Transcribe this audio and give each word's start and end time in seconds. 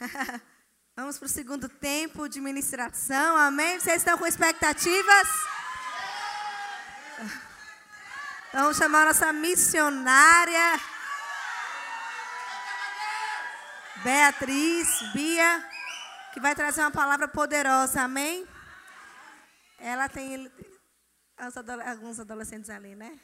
Vamos 0.96 1.18
para 1.18 1.26
o 1.26 1.28
segundo 1.28 1.68
tempo 1.68 2.28
de 2.28 2.40
ministração, 2.40 3.36
amém? 3.36 3.78
Vocês 3.78 3.98
estão 3.98 4.16
com 4.16 4.26
expectativas? 4.26 5.28
Vamos 8.52 8.76
chamar 8.76 9.06
nossa 9.06 9.32
missionária, 9.32 10.80
Beatriz, 14.02 14.88
Bia, 15.12 15.68
que 16.32 16.40
vai 16.40 16.54
trazer 16.54 16.80
uma 16.80 16.90
palavra 16.90 17.28
poderosa, 17.28 18.02
amém? 18.02 18.46
Ela 19.78 20.08
tem 20.08 20.50
alguns 21.86 22.18
adolescentes 22.18 22.70
ali, 22.70 22.96
né? 22.96 23.20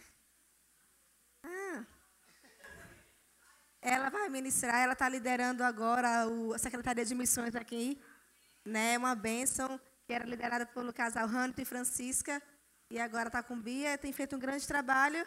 Ah. 1.43 1.85
Ela 3.89 4.11
vai 4.11 4.29
ministrar, 4.29 4.81
ela 4.81 4.95
está 4.95 5.09
liderando 5.09 5.63
agora 5.63 6.27
o, 6.27 6.53
a 6.53 6.59
Secretaria 6.59 7.05
de 7.05 7.15
Missões 7.15 7.55
aqui. 7.55 7.97
Né? 8.65 8.99
Uma 8.99 9.15
bênção, 9.15 9.81
que 10.05 10.13
era 10.13 10.25
liderada 10.25 10.67
pelo 10.67 10.93
casal 10.93 11.29
Hannah 11.29 11.55
e 11.57 11.65
Francisca. 11.65 12.43
E 12.91 12.99
agora 12.99 13.29
está 13.29 13.45
com 13.45 13.57
Bia, 13.57 13.97
tem 13.97 14.13
feito 14.13 14.35
um 14.35 14.41
grande 14.41 14.67
trabalho. 14.67 15.25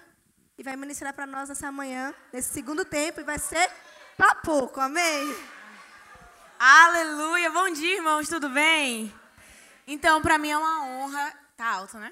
E 0.58 0.62
vai 0.62 0.76
ministrar 0.76 1.14
para 1.14 1.26
nós 1.26 1.50
essa 1.50 1.72
manhã, 1.72 2.14
nesse 2.34 2.52
segundo 2.52 2.84
tempo. 2.84 3.22
E 3.22 3.24
vai 3.24 3.40
ser 3.40 3.72
para 4.18 4.36
pouco, 4.36 4.82
amém? 4.82 5.34
Aleluia! 6.60 7.50
Bom 7.52 7.70
dia, 7.70 7.96
irmãos, 7.96 8.28
tudo 8.28 8.50
bem? 8.50 9.16
Então, 9.88 10.22
para 10.22 10.38
mim 10.38 10.50
é 10.50 10.58
uma 10.58 10.86
honra. 10.86 11.34
Tá 11.56 11.66
alto, 11.66 11.98
né? 11.98 12.12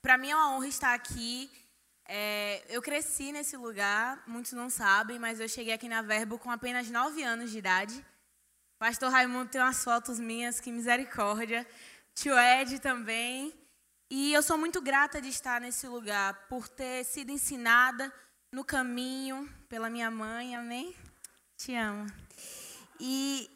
Para 0.00 0.16
mim 0.16 0.30
é 0.30 0.34
uma 0.34 0.56
honra 0.56 0.66
estar 0.66 0.94
aqui 0.94 1.50
é, 2.06 2.62
eu 2.68 2.82
cresci 2.82 3.32
nesse 3.32 3.56
lugar, 3.56 4.22
muitos 4.26 4.52
não 4.52 4.68
sabem, 4.68 5.18
mas 5.18 5.40
eu 5.40 5.48
cheguei 5.48 5.72
aqui 5.72 5.88
na 5.88 6.02
Verbo 6.02 6.38
com 6.38 6.50
apenas 6.50 6.90
9 6.90 7.22
anos 7.22 7.50
de 7.50 7.58
idade. 7.58 8.04
Pastor 8.78 9.10
Raimundo 9.10 9.50
tem 9.50 9.60
umas 9.60 9.82
fotos 9.82 10.18
minhas, 10.20 10.60
que 10.60 10.70
misericórdia. 10.70 11.66
Tio 12.14 12.38
Ed 12.38 12.78
também. 12.80 13.54
E 14.10 14.32
eu 14.32 14.42
sou 14.42 14.58
muito 14.58 14.82
grata 14.82 15.20
de 15.20 15.28
estar 15.28 15.60
nesse 15.60 15.88
lugar, 15.88 16.46
por 16.48 16.68
ter 16.68 17.04
sido 17.04 17.30
ensinada 17.30 18.12
no 18.52 18.62
caminho 18.62 19.48
pela 19.68 19.88
minha 19.88 20.10
mãe, 20.10 20.54
amém? 20.54 20.94
Te 21.56 21.74
amo. 21.74 22.06
E 23.00 23.50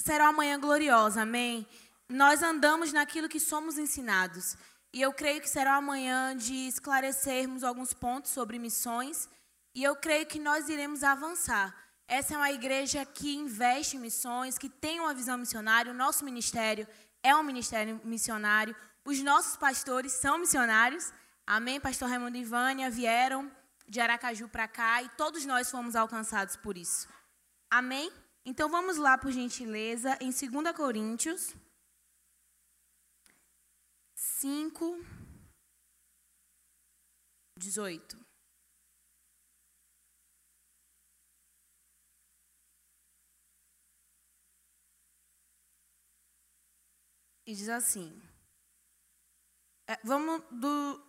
será 0.00 0.24
uma 0.24 0.32
manhã 0.32 0.58
gloriosa, 0.58 1.22
amém? 1.22 1.66
Nós 2.08 2.42
andamos 2.42 2.92
naquilo 2.92 3.28
que 3.28 3.38
somos 3.38 3.76
ensinados. 3.76 4.56
E 4.94 5.02
eu 5.02 5.12
creio 5.12 5.40
que 5.40 5.50
será 5.50 5.74
amanhã 5.74 6.36
de 6.36 6.54
esclarecermos 6.68 7.64
alguns 7.64 7.92
pontos 7.92 8.30
sobre 8.30 8.60
missões. 8.60 9.28
E 9.74 9.82
eu 9.82 9.96
creio 9.96 10.24
que 10.24 10.38
nós 10.38 10.68
iremos 10.68 11.02
avançar. 11.02 11.74
Essa 12.06 12.34
é 12.34 12.36
uma 12.36 12.52
igreja 12.52 13.04
que 13.04 13.34
investe 13.34 13.96
em 13.96 13.98
missões, 13.98 14.56
que 14.56 14.68
tem 14.68 15.00
uma 15.00 15.12
visão 15.12 15.36
missionária. 15.36 15.90
O 15.90 15.96
nosso 15.96 16.24
ministério 16.24 16.86
é 17.24 17.34
um 17.34 17.42
ministério 17.42 18.00
missionário. 18.04 18.76
Os 19.04 19.20
nossos 19.20 19.56
pastores 19.56 20.12
são 20.12 20.38
missionários. 20.38 21.12
Amém? 21.44 21.80
Pastor 21.80 22.08
Raimundo 22.08 22.36
e 22.36 22.44
Vânia 22.44 22.88
vieram 22.88 23.50
de 23.88 23.98
Aracaju 24.00 24.48
para 24.48 24.68
cá 24.68 25.02
e 25.02 25.08
todos 25.16 25.44
nós 25.44 25.68
fomos 25.72 25.96
alcançados 25.96 26.54
por 26.54 26.78
isso. 26.78 27.08
Amém? 27.68 28.12
Então 28.46 28.68
vamos 28.68 28.96
lá, 28.96 29.18
por 29.18 29.32
gentileza, 29.32 30.16
em 30.20 30.30
2 30.30 30.70
Coríntios 30.76 31.52
5, 34.44 35.02
18. 37.58 38.18
E 47.46 47.54
diz 47.54 47.70
assim. 47.70 48.20
É, 49.88 49.96
vamos 50.04 50.42
do, 50.50 51.02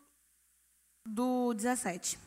do 1.05 1.54
17. 1.55 2.17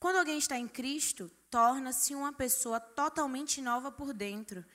Quando 0.00 0.16
alguém 0.16 0.38
está 0.38 0.58
em 0.58 0.66
Cristo, 0.66 1.30
torna-se 1.48 2.16
uma 2.16 2.32
pessoa 2.32 2.80
totalmente 2.80 3.62
nova 3.62 3.92
por 3.92 4.12
dentro 4.12 4.66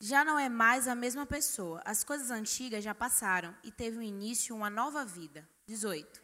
já 0.00 0.24
não 0.24 0.38
é 0.38 0.48
mais 0.48 0.86
a 0.86 0.94
mesma 0.94 1.26
pessoa. 1.26 1.82
As 1.84 2.04
coisas 2.04 2.30
antigas 2.30 2.84
já 2.84 2.94
passaram 2.94 3.54
e 3.64 3.70
teve 3.70 3.98
um 3.98 4.02
início 4.02 4.54
uma 4.54 4.70
nova 4.70 5.04
vida. 5.04 5.48
18. 5.66 6.20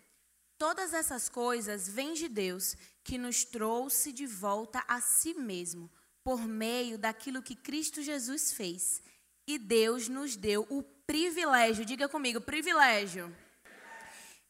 Todas 0.56 0.94
essas 0.94 1.28
coisas 1.28 1.88
vêm 1.88 2.14
de 2.14 2.28
Deus, 2.28 2.76
que 3.02 3.18
nos 3.18 3.44
trouxe 3.44 4.12
de 4.12 4.26
volta 4.26 4.82
a 4.86 5.00
si 5.00 5.34
mesmo, 5.34 5.90
por 6.22 6.46
meio 6.46 6.96
daquilo 6.96 7.42
que 7.42 7.56
Cristo 7.56 8.00
Jesus 8.02 8.52
fez. 8.52 9.02
E 9.46 9.58
Deus 9.58 10.08
nos 10.08 10.36
deu 10.36 10.66
o 10.70 10.82
privilégio, 10.82 11.84
diga 11.84 12.08
comigo, 12.08 12.40
privilégio, 12.40 13.36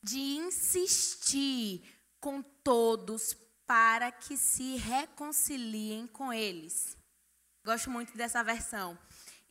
de 0.03 0.19
insistir 0.19 1.83
com 2.21 2.43
todos 2.43 3.35
para 3.67 4.13
que 4.13 4.37
se 4.37 4.77
reconciliem 4.77 6.07
com 6.07 6.33
eles. 6.33 6.97
Gosto 7.65 7.91
muito 7.91 8.17
dessa 8.17 8.45
versão. 8.45 8.97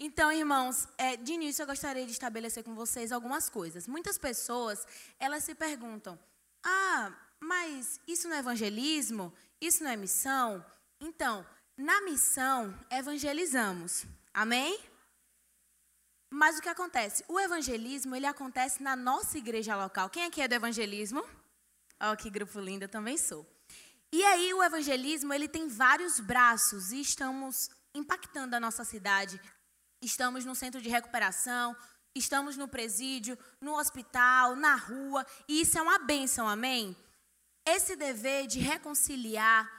Então, 0.05 0.29
irmãos, 0.33 0.85
é, 0.97 1.15
de 1.15 1.31
início 1.31 1.63
eu 1.63 1.65
gostaria 1.65 2.05
de 2.05 2.11
estabelecer 2.11 2.61
com 2.61 2.75
vocês 2.75 3.09
algumas 3.09 3.47
coisas. 3.47 3.87
Muitas 3.87 4.17
pessoas, 4.17 4.85
elas 5.17 5.45
se 5.45 5.55
perguntam: 5.55 6.19
ah, 6.61 7.13
mas 7.39 8.01
isso 8.05 8.27
não 8.27 8.35
é 8.35 8.39
evangelismo? 8.39 9.33
Isso 9.61 9.81
não 9.81 9.91
é 9.91 9.95
missão? 9.95 10.65
Então, 10.99 11.45
na 11.77 12.01
missão, 12.01 12.77
evangelizamos. 12.91 14.05
Amém? 14.33 14.77
Mas 16.29 16.57
o 16.57 16.61
que 16.61 16.67
acontece? 16.67 17.23
O 17.29 17.39
evangelismo, 17.39 18.13
ele 18.13 18.25
acontece 18.25 18.83
na 18.83 18.97
nossa 18.97 19.37
igreja 19.37 19.73
local. 19.73 20.09
Quem 20.09 20.25
aqui 20.25 20.41
é 20.41 20.49
do 20.49 20.55
evangelismo? 20.55 21.23
Ó, 22.01 22.11
oh, 22.11 22.17
que 22.17 22.29
grupo 22.29 22.59
lindo, 22.59 22.83
eu 22.83 22.89
também 22.89 23.17
sou. 23.17 23.49
E 24.11 24.21
aí, 24.25 24.53
o 24.53 24.61
evangelismo, 24.61 25.33
ele 25.33 25.47
tem 25.47 25.69
vários 25.69 26.19
braços 26.19 26.91
e 26.91 26.99
estamos 26.99 27.69
impactando 27.95 28.53
a 28.53 28.59
nossa 28.59 28.83
cidade 28.83 29.39
estamos 30.05 30.45
no 30.45 30.55
centro 30.55 30.81
de 30.81 30.89
recuperação, 30.89 31.75
estamos 32.15 32.57
no 32.57 32.67
presídio, 32.67 33.37
no 33.59 33.77
hospital, 33.77 34.55
na 34.55 34.75
rua, 34.75 35.25
e 35.47 35.61
isso 35.61 35.77
é 35.77 35.81
uma 35.81 35.99
bênção, 35.99 36.47
amém? 36.47 36.95
Esse 37.65 37.95
dever 37.95 38.47
de 38.47 38.59
reconciliar 38.59 39.69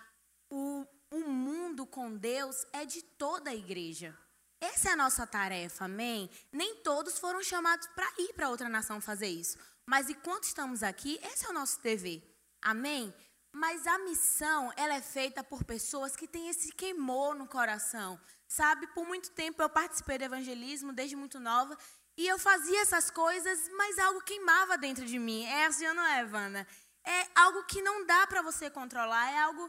o, 0.51 0.87
o 1.11 1.29
mundo 1.29 1.87
com 1.87 2.17
Deus 2.17 2.67
é 2.73 2.85
de 2.85 3.03
toda 3.03 3.51
a 3.51 3.55
igreja. 3.55 4.17
Essa 4.61 4.91
é 4.91 4.93
a 4.93 4.97
nossa 4.97 5.27
tarefa, 5.27 5.85
amém? 5.85 6.31
Nem 6.51 6.77
todos 6.77 7.19
foram 7.19 7.43
chamados 7.43 7.87
para 7.89 8.11
ir 8.19 8.33
para 8.33 8.49
outra 8.49 8.69
nação 8.69 9.01
fazer 9.01 9.29
isso. 9.29 9.59
Mas 9.85 10.09
enquanto 10.09 10.45
estamos 10.45 10.83
aqui, 10.83 11.21
esse 11.23 11.45
é 11.45 11.51
o 11.51 11.53
nosso 11.53 11.83
dever. 11.83 12.23
Amém? 12.62 13.12
Mas 13.53 13.87
a 13.87 13.99
missão, 13.99 14.73
ela 14.75 14.95
é 14.95 15.03
feita 15.03 15.45
por 15.45 15.62
pessoas 15.65 16.17
que 16.17 16.27
têm 16.27 16.49
esse 16.49 16.73
queimor 16.73 17.35
no 17.35 17.47
coração. 17.47 18.19
Sabe, 18.55 18.87
por 18.95 19.05
muito 19.05 19.33
tempo 19.33 19.61
eu 19.61 19.69
participei 19.69 20.17
do 20.17 20.23
evangelismo, 20.23 20.93
desde 20.93 21.17
muito 21.17 21.41
nova, 21.41 21.77
e 22.17 22.25
eu 22.29 22.39
fazia 22.39 22.83
essas 22.83 23.11
coisas, 23.11 23.69
mas 23.71 23.99
algo 23.99 24.21
queimava 24.21 24.79
dentro 24.79 25.05
de 25.05 25.19
mim. 25.19 25.45
É 25.45 25.67
assim 25.67 25.85
ou 25.89 25.95
não 25.95 26.07
é, 26.07 26.23
Wanda? 26.25 26.65
É 27.05 27.27
algo 27.35 27.65
que 27.65 27.83
não 27.83 28.07
dá 28.07 28.29
para 28.29 28.43
você 28.43 28.71
controlar, 28.71 29.29
é 29.33 29.39
algo 29.39 29.69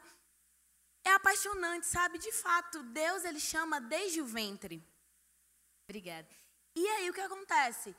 é 1.04 1.14
apaixonante, 1.14 1.88
sabe? 1.88 2.20
De 2.20 2.32
fato, 2.32 2.84
Deus 2.84 3.26
ele 3.26 3.40
chama 3.40 3.82
desde 3.82 4.22
o 4.22 4.26
ventre. 4.28 4.88
Obrigada. 5.90 6.30
E 6.76 6.88
aí 6.88 7.10
o 7.10 7.14
que 7.14 7.22
acontece? 7.22 7.96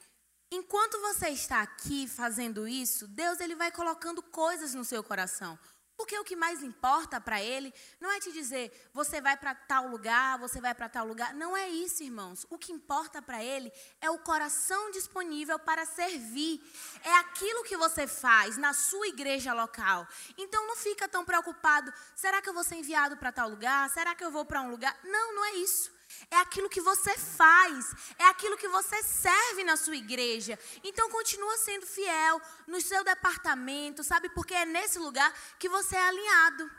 Enquanto 0.53 1.01
você 1.01 1.31
está 1.31 1.63
aqui 1.63 2.07
fazendo 2.07 2.69
isso, 2.69 3.09
Deus 3.09 3.41
ele 3.41 3.57
vai 3.57 3.73
colocando 3.73 4.23
coisas 4.23 4.73
no 4.73 4.85
seu 4.85 5.03
coração. 5.03 5.59
Porque 5.97 6.19
o 6.19 6.25
que 6.25 6.37
mais 6.37 6.63
importa 6.63 7.19
para 7.21 7.43
ele 7.43 7.73
não 7.99 8.13
é 8.13 8.21
te 8.21 8.31
dizer, 8.31 8.91
você 8.93 9.21
vai 9.21 9.37
para 9.37 9.55
tal 9.55 9.89
lugar, 9.89 10.39
você 10.39 10.61
vai 10.61 10.75
para 10.75 10.89
tal 10.89 11.07
lugar. 11.07 11.33
Não 11.33 11.57
é 11.57 11.69
isso, 11.69 12.03
irmãos. 12.03 12.47
O 12.51 12.59
que 12.59 12.71
importa 12.71 13.23
para 13.23 13.43
ele 13.43 13.73
é 14.01 14.11
o 14.11 14.19
coração 14.19 14.91
disponível 14.91 15.59
para 15.59 15.87
servir. 15.87 16.61
É 17.03 17.13
aquilo 17.15 17.65
que 17.65 17.77
você 17.77 18.07
faz 18.07 18.59
na 18.59 18.75
sua 18.75 19.09
igreja 19.09 19.55
local. 19.55 20.07
Então 20.37 20.67
não 20.67 20.77
fica 20.77 21.09
tão 21.09 21.25
preocupado, 21.25 21.93
será 22.15 22.43
que 22.43 22.49
eu 22.49 22.55
vou 22.55 22.65
ser 22.65 22.77
enviado 22.77 23.17
para 23.17 23.33
tal 23.33 23.49
lugar? 23.49 23.89
Será 23.91 24.15
que 24.15 24.25
eu 24.25 24.31
vou 24.31 24.45
para 24.45 24.61
um 24.61 24.71
lugar? 24.71 24.99
Não, 25.03 25.35
não 25.35 25.45
é 25.47 25.55
isso. 25.55 25.96
É 26.31 26.37
aquilo 26.37 26.69
que 26.69 26.81
você 26.81 27.17
faz, 27.17 27.95
é 28.19 28.25
aquilo 28.25 28.57
que 28.57 28.69
você 28.69 29.03
serve 29.03 29.65
na 29.65 29.77
sua 29.77 29.97
igreja. 29.97 30.59
Então 30.83 31.11
continua 31.11 31.57
sendo 31.59 31.87
fiel 31.87 32.41
no 32.67 32.81
seu 32.81 33.05
departamento, 33.05 34.03
sabe? 34.03 34.29
Porque 34.31 34.55
é 34.55 34.65
nesse 34.65 34.99
lugar 34.99 35.33
que 35.59 35.69
você 35.69 35.97
é 35.97 36.09
alinhado. 36.09 36.71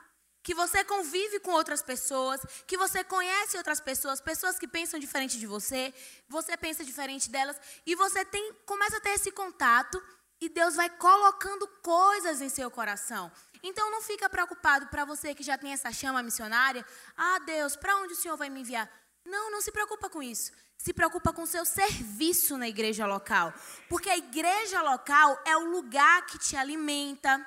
Que 0.43 0.53
você 0.53 0.81
convive 0.83 1.41
com 1.41 1.51
outras 1.51 1.81
pessoas, 1.81 2.39
que 2.65 2.77
você 2.77 3.03
conhece 3.03 3.57
outras 3.57 3.81
pessoas, 3.81 4.21
pessoas 4.21 4.57
que 4.57 4.67
pensam 4.67 4.97
diferente 4.97 5.37
de 5.37 5.45
você, 5.45 5.93
você 6.29 6.55
pensa 6.55 6.85
diferente 6.85 7.29
delas, 7.29 7.57
e 7.85 7.95
você 7.95 8.23
tem, 8.23 8.53
começa 8.65 8.95
a 8.95 9.01
ter 9.01 9.09
esse 9.09 9.29
contato 9.29 10.01
e 10.39 10.47
Deus 10.47 10.75
vai 10.75 10.89
colocando 10.89 11.67
coisas 11.81 12.41
em 12.41 12.49
seu 12.49 12.69
coração. 12.69 13.31
Então 13.63 13.89
não 13.91 14.01
fica 14.01 14.29
preocupado 14.29 14.87
para 14.87 15.03
você 15.03 15.33
que 15.33 15.43
já 15.43 15.57
tem 15.57 15.73
essa 15.73 15.91
chama 15.91 16.21
missionária. 16.21 16.85
Ah, 17.15 17.39
Deus, 17.39 17.75
para 17.75 17.97
onde 17.97 18.13
o 18.13 18.15
Senhor 18.15 18.37
vai 18.37 18.49
me 18.49 18.61
enviar? 18.61 18.89
Não, 19.27 19.51
não 19.51 19.61
se 19.61 19.71
preocupa 19.71 20.09
com 20.09 20.23
isso. 20.23 20.51
Se 20.77 20.93
preocupa 20.93 21.33
com 21.33 21.43
o 21.43 21.47
seu 21.47 21.65
serviço 21.65 22.57
na 22.57 22.67
igreja 22.67 23.05
local. 23.05 23.53
Porque 23.89 24.09
a 24.09 24.17
igreja 24.17 24.81
local 24.81 25.37
é 25.45 25.55
o 25.57 25.65
lugar 25.65 26.25
que 26.25 26.39
te 26.39 26.55
alimenta. 26.55 27.45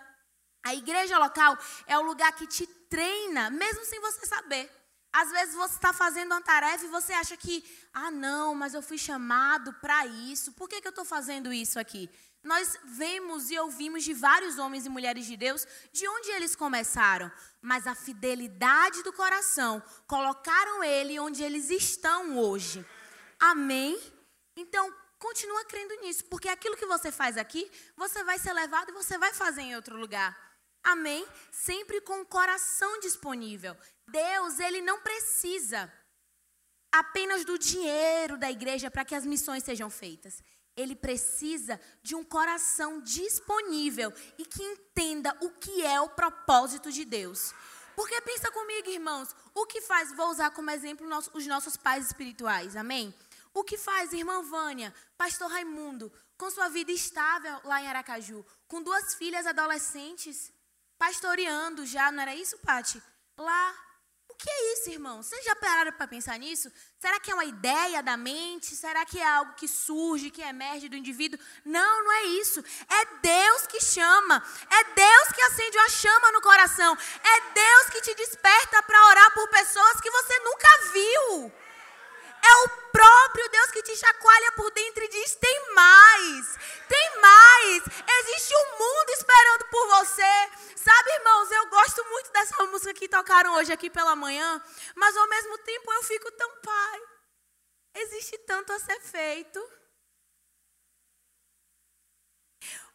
A 0.62 0.74
igreja 0.74 1.18
local 1.18 1.56
é 1.86 1.98
o 1.98 2.02
lugar 2.02 2.32
que 2.32 2.46
te 2.46 2.66
treina, 2.66 3.48
mesmo 3.50 3.84
sem 3.84 3.98
você 4.00 4.26
saber. 4.26 4.70
Às 5.12 5.30
vezes 5.30 5.54
você 5.54 5.74
está 5.74 5.92
fazendo 5.92 6.32
uma 6.32 6.40
tarefa 6.40 6.84
e 6.84 6.88
você 6.88 7.12
acha 7.12 7.36
que, 7.36 7.64
ah, 7.92 8.10
não, 8.10 8.54
mas 8.54 8.74
eu 8.74 8.82
fui 8.82 8.96
chamado 8.96 9.72
para 9.74 10.06
isso, 10.06 10.52
por 10.52 10.68
que, 10.68 10.80
que 10.80 10.86
eu 10.86 10.90
estou 10.90 11.04
fazendo 11.04 11.52
isso 11.52 11.78
aqui? 11.78 12.08
Nós 12.42 12.78
vemos 12.84 13.50
e 13.50 13.58
ouvimos 13.58 14.02
de 14.02 14.14
vários 14.14 14.58
homens 14.58 14.86
e 14.86 14.88
mulheres 14.88 15.26
de 15.26 15.36
Deus 15.36 15.66
de 15.92 16.08
onde 16.08 16.30
eles 16.30 16.56
começaram, 16.56 17.30
mas 17.60 17.86
a 17.86 17.94
fidelidade 17.94 19.02
do 19.02 19.12
coração 19.12 19.82
colocaram 20.06 20.82
ele 20.82 21.18
onde 21.18 21.42
eles 21.42 21.68
estão 21.70 22.38
hoje. 22.38 22.86
Amém? 23.38 24.00
Então, 24.56 24.94
continua 25.18 25.64
crendo 25.66 25.94
nisso, 26.00 26.24
porque 26.26 26.48
aquilo 26.48 26.76
que 26.76 26.86
você 26.86 27.12
faz 27.12 27.36
aqui, 27.36 27.70
você 27.94 28.24
vai 28.24 28.38
ser 28.38 28.54
levado 28.54 28.90
e 28.90 28.94
você 28.94 29.18
vai 29.18 29.34
fazer 29.34 29.62
em 29.62 29.76
outro 29.76 29.98
lugar. 29.98 30.34
Amém? 30.82 31.26
Sempre 31.52 32.00
com 32.00 32.22
o 32.22 32.26
coração 32.26 33.00
disponível. 33.00 33.76
Deus, 34.10 34.58
ele 34.58 34.80
não 34.80 35.00
precisa 35.00 35.92
apenas 36.92 37.44
do 37.44 37.58
dinheiro 37.58 38.36
da 38.36 38.50
igreja 38.50 38.90
para 38.90 39.04
que 39.04 39.14
as 39.14 39.24
missões 39.24 39.62
sejam 39.62 39.88
feitas. 39.88 40.42
Ele 40.76 40.96
precisa 40.96 41.80
de 42.02 42.14
um 42.14 42.24
coração 42.24 43.00
disponível 43.00 44.12
e 44.38 44.44
que 44.44 44.62
entenda 44.62 45.36
o 45.40 45.50
que 45.50 45.84
é 45.84 46.00
o 46.00 46.08
propósito 46.08 46.90
de 46.90 47.04
Deus. 47.04 47.52
Porque 47.94 48.20
pensa 48.22 48.50
comigo, 48.50 48.88
irmãos, 48.88 49.34
o 49.54 49.66
que 49.66 49.80
faz, 49.80 50.12
vou 50.12 50.30
usar 50.30 50.50
como 50.52 50.70
exemplo 50.70 51.06
os 51.34 51.46
nossos 51.46 51.76
pais 51.76 52.06
espirituais, 52.06 52.76
amém? 52.76 53.14
O 53.52 53.64
que 53.64 53.76
faz 53.76 54.12
irmã 54.12 54.42
Vânia, 54.42 54.94
pastor 55.18 55.50
Raimundo, 55.50 56.12
com 56.38 56.50
sua 56.50 56.68
vida 56.68 56.92
estável 56.92 57.60
lá 57.64 57.82
em 57.82 57.88
Aracaju, 57.88 58.46
com 58.68 58.80
duas 58.82 59.14
filhas 59.14 59.46
adolescentes, 59.46 60.52
pastoreando 60.96 61.84
já, 61.84 62.10
não 62.12 62.22
era 62.22 62.34
isso, 62.34 62.56
Pati? 62.58 63.02
Lá 63.36 63.89
que 64.40 64.50
é 64.50 64.72
isso, 64.72 64.90
irmão? 64.90 65.22
Vocês 65.22 65.44
já 65.44 65.54
pararam 65.54 65.92
para 65.92 66.08
pensar 66.08 66.38
nisso? 66.38 66.72
Será 66.98 67.20
que 67.20 67.30
é 67.30 67.34
uma 67.34 67.44
ideia 67.44 68.02
da 68.02 68.16
mente? 68.16 68.74
Será 68.74 69.04
que 69.04 69.18
é 69.18 69.26
algo 69.26 69.52
que 69.54 69.68
surge, 69.68 70.30
que 70.30 70.40
emerge 70.40 70.88
do 70.88 70.96
indivíduo? 70.96 71.38
Não, 71.62 72.04
não 72.04 72.12
é 72.12 72.22
isso. 72.40 72.64
É 72.88 73.04
Deus 73.20 73.66
que 73.66 73.80
chama. 73.80 74.42
É 74.70 74.84
Deus 74.94 75.28
que 75.34 75.42
acende 75.42 75.76
uma 75.76 75.88
chama 75.90 76.32
no 76.32 76.40
coração. 76.40 76.96
É 77.22 77.40
Deus 77.52 77.90
que 77.90 78.00
te 78.00 78.14
desperta 78.14 78.82
para 78.82 79.06
orar 79.08 79.34
por 79.34 79.46
pessoas 79.48 80.00
que 80.00 80.10
você 80.10 80.38
nunca 80.38 80.68
viu. 80.92 81.52
É 82.42 82.54
o 82.64 82.68
próprio 82.90 83.48
Deus 83.50 83.70
que 83.70 83.82
te 83.82 83.96
chacoalha 83.96 84.52
por 84.52 84.70
dentro 84.70 84.99
hoje 93.60 93.72
aqui 93.72 93.90
pela 93.90 94.16
manhã, 94.16 94.62
mas 94.94 95.16
ao 95.16 95.28
mesmo 95.28 95.58
tempo 95.58 95.92
eu 95.92 96.02
fico 96.02 96.30
tão 96.32 96.56
pai. 96.60 97.00
Existe 97.94 98.38
tanto 98.38 98.72
a 98.72 98.78
ser 98.78 99.00
feito. 99.00 99.58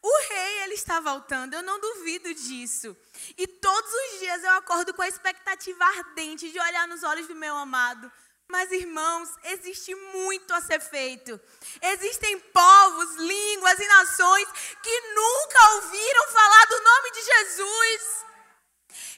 O 0.01 0.21
rei, 0.29 0.63
ele 0.63 0.75
está 0.75 0.99
voltando, 0.99 1.53
eu 1.53 1.63
não 1.63 1.79
duvido 1.79 2.33
disso. 2.33 2.95
E 3.37 3.47
todos 3.47 3.91
os 3.91 4.19
dias 4.19 4.43
eu 4.43 4.51
acordo 4.51 4.93
com 4.93 5.01
a 5.01 5.07
expectativa 5.07 5.83
ardente 5.83 6.51
de 6.51 6.59
olhar 6.59 6.87
nos 6.87 7.03
olhos 7.03 7.27
do 7.27 7.35
meu 7.35 7.55
amado 7.55 8.11
mas, 8.47 8.71
irmãos, 8.71 9.29
existe 9.43 9.93
muito 9.95 10.53
a 10.53 10.61
ser 10.61 10.79
feito. 10.79 11.39
Existem 11.81 12.39
povos, 12.39 13.15
línguas 13.15 13.79
e 13.79 13.87
nações 13.87 14.47
que 14.83 15.01
nunca 15.13 15.73
ouviram 15.73 16.27
falar 16.27 16.65
do 16.67 16.83
nome 16.83 17.11
de 17.11 17.21
Jesus. 17.23 18.25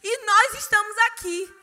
E 0.10 0.26
nós 0.26 0.54
estamos 0.54 0.98
aqui, 1.10 1.54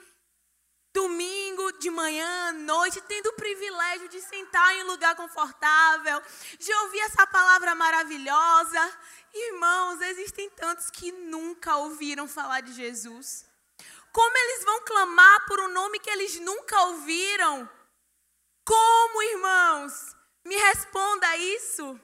domingo, 0.92 1.72
de 1.78 1.88
manhã, 1.88 2.52
noite, 2.52 3.00
tendo 3.08 3.28
o 3.30 3.36
privilégio 3.36 4.06
de 4.10 4.20
sentar 4.20 4.74
em 4.74 4.82
um 4.82 4.88
lugar 4.88 5.16
confortável, 5.16 6.22
de 6.58 6.74
ouvir 6.74 7.00
essa 7.00 7.26
palavra 7.26 7.74
maravilhosa. 7.74 8.98
Irmãos, 9.32 9.98
existem 10.02 10.50
tantos 10.50 10.90
que 10.90 11.10
nunca 11.10 11.78
ouviram 11.78 12.28
falar 12.28 12.60
de 12.60 12.74
Jesus. 12.74 13.46
Como 14.12 14.36
eles 14.36 14.62
vão 14.62 14.80
clamar 14.82 15.46
por 15.46 15.58
um 15.60 15.68
nome 15.68 15.98
que 15.98 16.10
eles 16.10 16.38
nunca 16.40 16.78
ouviram? 16.82 17.66
Como, 18.62 19.22
irmãos? 19.22 20.14
Me 20.44 20.54
responda 20.54 21.34
isso. 21.38 21.98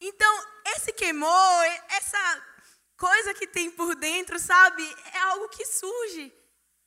Então, 0.00 0.46
esse 0.74 0.92
queimou, 0.92 1.62
essa 1.90 2.57
coisa 2.98 3.32
que 3.32 3.46
tem 3.46 3.70
por 3.70 3.94
dentro, 3.94 4.38
sabe? 4.38 4.82
É 5.14 5.18
algo 5.20 5.48
que 5.48 5.64
surge. 5.64 6.34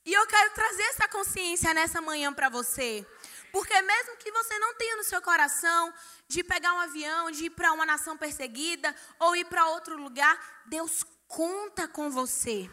E 0.06 0.14
eu 0.14 0.28
quero 0.28 0.54
trazer 0.54 0.84
essa 0.84 1.08
consciência 1.08 1.74
nessa 1.74 2.02
manhã 2.02 2.34
para 2.34 2.50
você. 2.50 3.06
Porque 3.52 3.82
mesmo 3.82 4.18
que 4.18 4.32
você 4.32 4.58
não 4.60 4.74
tenha 4.76 4.98
no 4.98 5.04
seu 5.04 5.22
coração 5.22 5.94
de 6.28 6.44
pegar 6.44 6.74
um 6.74 6.80
avião, 6.80 7.32
de 7.32 7.46
ir 7.46 7.50
para 7.52 7.72
uma 7.72 7.86
nação 7.86 8.18
perseguida 8.18 8.96
ou 9.20 9.36
ir 9.36 9.46
para 9.46 9.68
outro 9.68 9.98
lugar, 9.98 10.64
Deus 10.66 11.04
conta 11.28 11.88
com 11.88 12.10
você. 12.10 12.70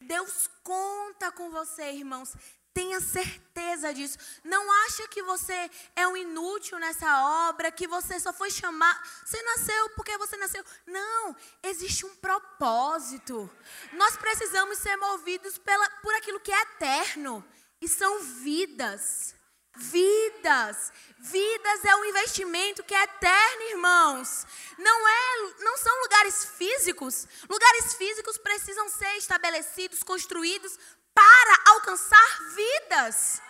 Deus 0.00 0.48
conta 0.62 1.30
com 1.32 1.50
você, 1.50 1.92
irmãos. 1.92 2.34
Tenha 2.80 2.98
certeza 2.98 3.92
disso. 3.92 4.16
Não 4.42 4.72
acha 4.86 5.06
que 5.08 5.22
você 5.22 5.70
é 5.94 6.08
um 6.08 6.16
inútil 6.16 6.78
nessa 6.78 7.10
obra, 7.50 7.70
que 7.70 7.86
você 7.86 8.18
só 8.18 8.32
foi 8.32 8.50
chamar. 8.50 8.96
Você 9.22 9.42
nasceu 9.42 9.90
porque 9.90 10.16
você 10.16 10.34
nasceu. 10.38 10.64
Não, 10.86 11.36
existe 11.62 12.06
um 12.06 12.16
propósito. 12.16 13.50
Nós 13.92 14.16
precisamos 14.16 14.78
ser 14.78 14.96
movidos 14.96 15.58
pela, 15.58 15.90
por 16.00 16.14
aquilo 16.14 16.40
que 16.40 16.50
é 16.50 16.62
eterno. 16.62 17.44
E 17.82 17.86
são 17.86 18.20
vidas. 18.20 19.34
Vidas. 19.76 20.90
Vidas 21.18 21.84
é 21.84 21.94
um 21.96 22.04
investimento 22.06 22.82
que 22.82 22.94
é 22.94 23.02
eterno, 23.02 23.62
irmãos. 23.72 24.46
Não 24.78 25.08
é, 25.08 25.54
não 25.58 25.76
são 25.76 26.02
lugares 26.02 26.46
físicos. 26.56 27.28
Lugares 27.46 27.92
físicos 27.92 28.38
precisam 28.38 28.88
ser 28.88 29.18
estabelecidos, 29.18 30.02
construídos 30.02 30.78
para 31.14 31.72
alcançar 31.72 32.38
vidas. 32.54 33.40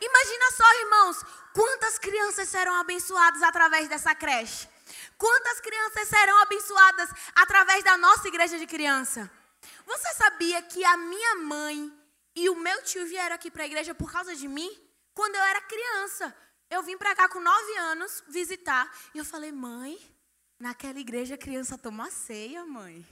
Imagina 0.00 0.50
só, 0.52 0.80
irmãos, 0.80 1.24
quantas 1.52 1.98
crianças 1.98 2.48
serão 2.48 2.74
abençoadas 2.74 3.42
através 3.42 3.88
dessa 3.88 4.14
creche? 4.14 4.68
Quantas 5.16 5.60
crianças 5.60 6.08
serão 6.08 6.38
abençoadas 6.38 7.10
através 7.34 7.82
da 7.82 7.96
nossa 7.96 8.28
igreja 8.28 8.58
de 8.58 8.66
criança? 8.66 9.30
Você 9.86 10.14
sabia 10.14 10.62
que 10.62 10.84
a 10.84 10.96
minha 10.96 11.34
mãe 11.36 11.92
e 12.34 12.48
o 12.48 12.54
meu 12.54 12.82
tio 12.82 13.06
vieram 13.06 13.34
aqui 13.34 13.50
para 13.50 13.64
a 13.64 13.66
igreja 13.66 13.94
por 13.94 14.12
causa 14.12 14.36
de 14.36 14.46
mim? 14.46 14.70
Quando 15.14 15.34
eu 15.34 15.42
era 15.42 15.60
criança. 15.62 16.34
Eu 16.70 16.82
vim 16.82 16.98
para 16.98 17.16
cá 17.16 17.28
com 17.28 17.40
nove 17.40 17.76
anos 17.78 18.22
visitar. 18.28 18.88
E 19.14 19.18
eu 19.18 19.24
falei, 19.24 19.50
mãe, 19.50 19.98
naquela 20.58 21.00
igreja 21.00 21.34
a 21.34 21.38
criança 21.38 21.78
toma 21.78 22.10
ceia, 22.10 22.64
mãe. 22.64 23.06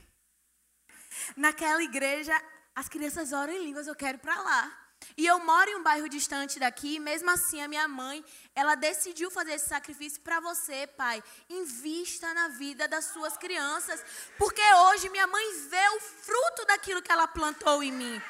Naquela 1.36 1.82
igreja 1.82 2.40
as 2.76 2.90
crianças 2.90 3.32
oram 3.32 3.54
em 3.54 3.64
línguas, 3.64 3.86
eu 3.86 3.94
quero 3.94 4.18
ir 4.18 4.20
para 4.20 4.38
lá. 4.42 4.78
E 5.16 5.26
eu 5.26 5.38
moro 5.38 5.70
em 5.70 5.76
um 5.76 5.82
bairro 5.82 6.08
distante 6.08 6.58
daqui, 6.58 6.96
e 6.96 7.00
mesmo 7.00 7.30
assim 7.30 7.62
a 7.62 7.68
minha 7.68 7.88
mãe, 7.88 8.22
ela 8.54 8.74
decidiu 8.74 9.30
fazer 9.30 9.52
esse 9.54 9.68
sacrifício 9.68 10.20
para 10.20 10.40
você, 10.40 10.86
pai. 10.86 11.22
Invista 11.48 12.34
na 12.34 12.48
vida 12.48 12.86
das 12.86 13.06
suas 13.06 13.34
crianças, 13.36 14.04
porque 14.36 14.60
hoje 14.88 15.08
minha 15.08 15.26
mãe 15.26 15.68
vê 15.70 15.88
o 15.96 16.00
fruto 16.00 16.66
daquilo 16.66 17.00
que 17.00 17.10
ela 17.10 17.26
plantou 17.26 17.82
em 17.82 17.92
mim. 17.92 18.22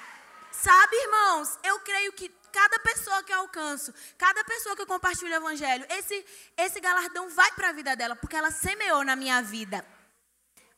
Sabe, 0.53 0.97
irmãos, 0.97 1.59
eu 1.65 1.81
creio 1.81 2.13
que 2.13 2.29
cada 2.53 2.79
pessoa 2.79 3.23
que 3.25 3.33
eu 3.33 3.39
alcanço, 3.41 3.93
cada 4.17 4.45
pessoa 4.45 4.77
que 4.77 4.83
eu 4.83 4.87
compartilho 4.87 5.33
o 5.33 5.35
evangelho, 5.35 5.85
esse, 5.91 6.25
esse 6.57 6.81
galardão 6.81 7.29
vai 7.31 7.51
para 7.53 7.71
a 7.71 7.73
vida 7.73 7.97
dela, 7.97 8.15
porque 8.15 8.37
ela 8.37 8.51
semeou 8.53 9.05
na 9.05 9.17
minha 9.17 9.43
vida. 9.43 9.85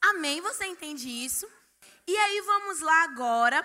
Amém? 0.00 0.40
Você 0.40 0.64
entende 0.64 1.08
isso? 1.08 1.46
E 2.10 2.16
aí 2.16 2.40
vamos 2.40 2.80
lá 2.80 3.04
agora 3.04 3.60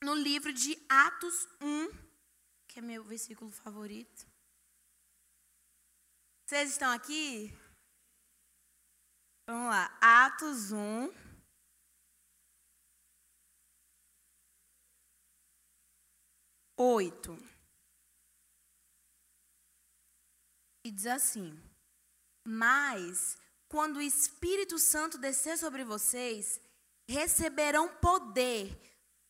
no 0.00 0.14
livro 0.14 0.52
de 0.52 0.80
Atos 0.88 1.44
1, 1.60 1.88
que 2.68 2.78
é 2.78 2.80
meu 2.80 3.02
versículo 3.02 3.50
favorito. 3.50 4.24
Vocês 6.46 6.70
estão 6.70 6.92
aqui? 6.92 7.50
Vamos 9.48 9.70
lá, 9.70 9.98
Atos 10.00 10.70
1. 10.70 11.24
oito. 16.76 17.36
E 20.84 20.92
diz 20.92 21.06
assim: 21.06 21.60
Mas 22.46 23.36
quando 23.68 23.96
o 23.96 24.02
Espírito 24.02 24.78
Santo 24.78 25.18
descer 25.18 25.58
sobre 25.58 25.82
vocês, 25.82 26.60
receberão 27.06 27.88
poder 27.88 28.78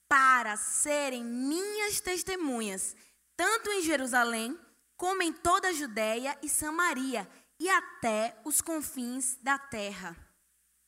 para 0.09 0.57
serem 0.57 1.25
minhas 1.25 2.01
testemunhas, 2.01 2.95
tanto 3.37 3.71
em 3.71 3.83
Jerusalém, 3.83 4.59
como 4.97 5.23
em 5.23 5.33
toda 5.33 5.69
a 5.69 5.73
Judéia 5.73 6.39
e 6.43 6.49
Samaria, 6.49 7.29
e 7.59 7.69
até 7.69 8.39
os 8.45 8.61
confins 8.61 9.37
da 9.43 9.59
terra. 9.59 10.17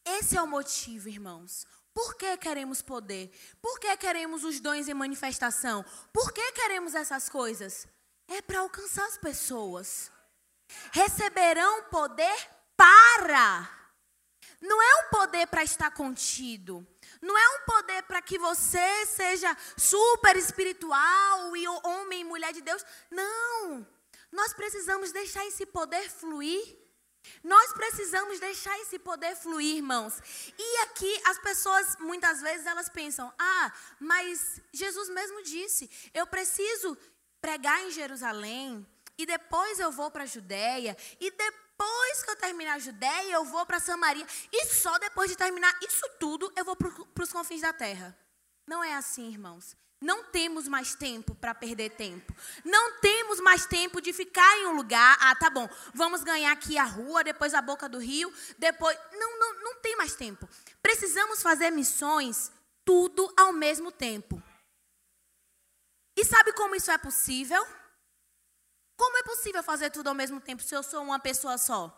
Esse 0.04 0.36
é 0.36 0.42
o 0.42 0.46
motivo, 0.46 1.08
irmãos. 1.08 1.66
Por 1.92 2.14
que 2.14 2.36
queremos 2.36 2.82
poder? 2.82 3.30
Por 3.60 3.80
que 3.80 3.96
queremos 3.96 4.44
os 4.44 4.60
dons 4.60 4.86
em 4.86 4.94
manifestação? 4.94 5.84
Por 6.12 6.30
que 6.32 6.52
queremos 6.52 6.94
essas 6.94 7.28
coisas? 7.28 7.88
É 8.28 8.42
para 8.42 8.60
alcançar 8.60 9.06
as 9.06 9.16
pessoas. 9.16 10.10
Receberão 10.92 11.84
poder 11.84 12.36
para. 12.76 13.75
Não 14.60 14.80
é 14.80 15.04
um 15.04 15.10
poder 15.10 15.46
para 15.46 15.62
estar 15.62 15.90
contido. 15.90 16.86
Não 17.20 17.36
é 17.36 17.48
um 17.56 17.64
poder 17.66 18.02
para 18.04 18.22
que 18.22 18.38
você 18.38 19.06
seja 19.06 19.56
super 19.76 20.36
espiritual 20.36 21.56
e 21.56 21.68
homem 21.68 22.20
e 22.20 22.24
mulher 22.24 22.52
de 22.52 22.62
Deus. 22.62 22.84
Não. 23.10 23.86
Nós 24.32 24.52
precisamos 24.54 25.12
deixar 25.12 25.44
esse 25.46 25.66
poder 25.66 26.08
fluir. 26.10 26.76
Nós 27.42 27.72
precisamos 27.72 28.38
deixar 28.38 28.78
esse 28.80 28.98
poder 28.98 29.34
fluir, 29.36 29.76
irmãos. 29.76 30.14
E 30.56 30.78
aqui 30.82 31.20
as 31.26 31.38
pessoas 31.40 31.96
muitas 31.98 32.40
vezes 32.40 32.66
elas 32.66 32.88
pensam: 32.88 33.32
"Ah, 33.38 33.72
mas 33.98 34.60
Jesus 34.72 35.08
mesmo 35.08 35.42
disse: 35.42 35.90
eu 36.14 36.26
preciso 36.26 36.96
pregar 37.40 37.82
em 37.82 37.90
Jerusalém 37.90 38.86
e 39.18 39.26
depois 39.26 39.80
eu 39.80 39.90
vou 39.90 40.10
para 40.10 40.24
a 40.24 40.26
Judéia 40.26 40.96
e 41.18 41.30
depois 41.30 41.65
que 42.26 42.30
eu 42.30 42.36
terminar 42.36 42.74
a 42.74 42.78
Judéia 42.78 43.34
eu 43.34 43.44
vou 43.44 43.64
para 43.64 43.78
Samaria 43.78 44.26
e 44.52 44.66
só 44.66 44.98
depois 44.98 45.30
de 45.30 45.36
terminar 45.36 45.72
isso 45.80 46.08
tudo 46.18 46.52
eu 46.56 46.64
vou 46.64 46.76
para 46.76 47.22
os 47.22 47.32
confins 47.32 47.60
da 47.60 47.72
terra". 47.72 48.16
Não 48.66 48.82
é 48.82 48.94
assim, 48.94 49.28
irmãos. 49.30 49.76
Não 50.02 50.24
temos 50.24 50.68
mais 50.68 50.94
tempo 50.94 51.34
para 51.34 51.54
perder 51.54 51.90
tempo. 51.90 52.34
Não 52.64 53.00
temos 53.00 53.40
mais 53.40 53.64
tempo 53.64 54.00
de 54.00 54.12
ficar 54.12 54.58
em 54.58 54.66
um 54.66 54.76
lugar. 54.76 55.16
Ah, 55.20 55.34
tá 55.36 55.48
bom. 55.48 55.66
Vamos 55.94 56.22
ganhar 56.22 56.52
aqui 56.52 56.76
a 56.76 56.84
rua, 56.84 57.24
depois 57.24 57.54
a 57.54 57.62
boca 57.62 57.88
do 57.88 57.98
rio, 57.98 58.30
depois. 58.58 58.98
Não, 59.12 59.38
não, 59.38 59.62
não 59.62 59.74
tem 59.76 59.96
mais 59.96 60.14
tempo. 60.14 60.46
Precisamos 60.82 61.42
fazer 61.42 61.70
missões 61.70 62.52
tudo 62.84 63.32
ao 63.38 63.52
mesmo 63.52 63.90
tempo. 63.90 64.42
E 66.14 66.24
sabe 66.24 66.52
como 66.52 66.74
isso 66.74 66.90
é 66.90 66.98
possível? 66.98 67.64
Como 68.96 69.18
é 69.18 69.22
possível 69.22 69.62
fazer 69.62 69.90
tudo 69.90 70.08
ao 70.08 70.14
mesmo 70.14 70.40
tempo 70.40 70.62
se 70.62 70.74
eu 70.74 70.82
sou 70.82 71.02
uma 71.02 71.18
pessoa 71.18 71.58
só? 71.58 71.94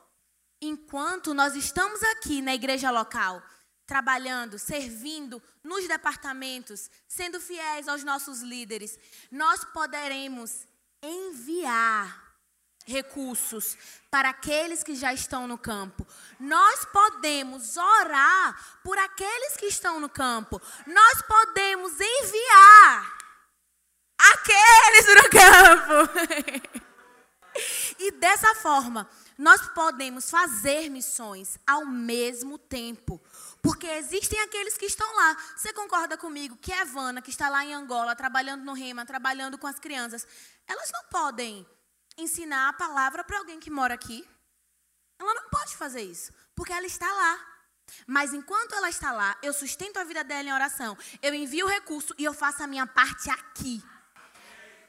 Enquanto 0.61 1.33
nós 1.33 1.55
estamos 1.55 2.03
aqui 2.03 2.43
na 2.43 2.55
igreja 2.55 2.91
local, 2.91 3.41
trabalhando, 3.87 4.59
servindo 4.59 5.43
nos 5.63 5.87
departamentos, 5.87 6.91
sendo 7.07 7.41
fiéis 7.41 7.87
aos 7.89 8.03
nossos 8.03 8.43
líderes, 8.43 8.99
nós 9.31 9.65
poderemos 9.65 10.67
enviar 11.01 12.29
recursos 12.85 13.77
para 14.11 14.31
aqueles 14.31 14.83
que 14.83 14.97
já 14.97 15.13
estão 15.13 15.47
no 15.47 15.57
campo. 15.57 16.07
Nós 16.41 16.85
podemos 16.87 17.77
orar 17.77 18.81
por 18.83 18.99
aqueles 18.99 19.57
que 19.57 19.67
estão 19.67 20.01
no 20.01 20.09
campo. 20.09 20.61
Nós 20.87 21.23
podemos 21.23 21.93
enviar 21.93 23.19
aqueles 24.19 25.07
no 25.15 25.31
campo. 25.31 26.79
e 27.99 28.13
dessa 28.13 28.55
forma, 28.57 29.09
nós 29.37 29.61
podemos 29.71 30.31
fazer 30.31 30.89
missões 30.89 31.59
ao 31.67 31.85
mesmo 31.85 32.59
tempo. 32.59 33.21
Porque 33.63 33.87
existem 33.87 34.41
aqueles 34.41 34.77
que 34.77 34.87
estão 34.87 35.15
lá. 35.17 35.37
Você 35.57 35.73
concorda 35.73 36.17
comigo 36.17 36.57
que 36.57 36.73
a 36.73 36.83
Evana, 36.83 37.21
que 37.21 37.31
está 37.31 37.49
lá 37.49 37.65
em 37.65 37.75
Angola, 37.75 38.15
trabalhando 38.15 38.65
no 38.65 38.73
Rema, 38.73 39.05
trabalhando 39.05 39.59
com 39.59 39.67
as 39.67 39.79
crianças, 39.79 40.27
elas 40.67 40.91
não 40.93 41.05
podem 41.05 41.67
ensinar 42.17 42.69
a 42.69 42.73
palavra 42.73 43.25
para 43.25 43.39
alguém 43.39 43.59
que 43.59 43.71
mora 43.71 43.95
aqui? 43.95 44.27
Ela 45.19 45.35
não 45.35 45.49
pode 45.51 45.77
fazer 45.77 46.03
isso, 46.03 46.33
porque 46.55 46.73
ela 46.73 46.87
está 46.87 47.11
lá. 47.13 47.47
Mas 48.07 48.33
enquanto 48.33 48.75
ela 48.75 48.89
está 48.89 49.13
lá, 49.13 49.37
eu 49.43 49.53
sustento 49.53 49.97
a 49.99 50.05
vida 50.05 50.23
dela 50.23 50.49
em 50.49 50.53
oração, 50.53 50.97
eu 51.23 51.35
envio 51.35 51.67
o 51.67 51.69
recurso 51.69 52.15
e 52.19 52.25
eu 52.25 52.35
faço 52.35 52.63
a 52.63 52.67
minha 52.67 52.87
parte 52.87 53.31
aqui. 53.31 53.83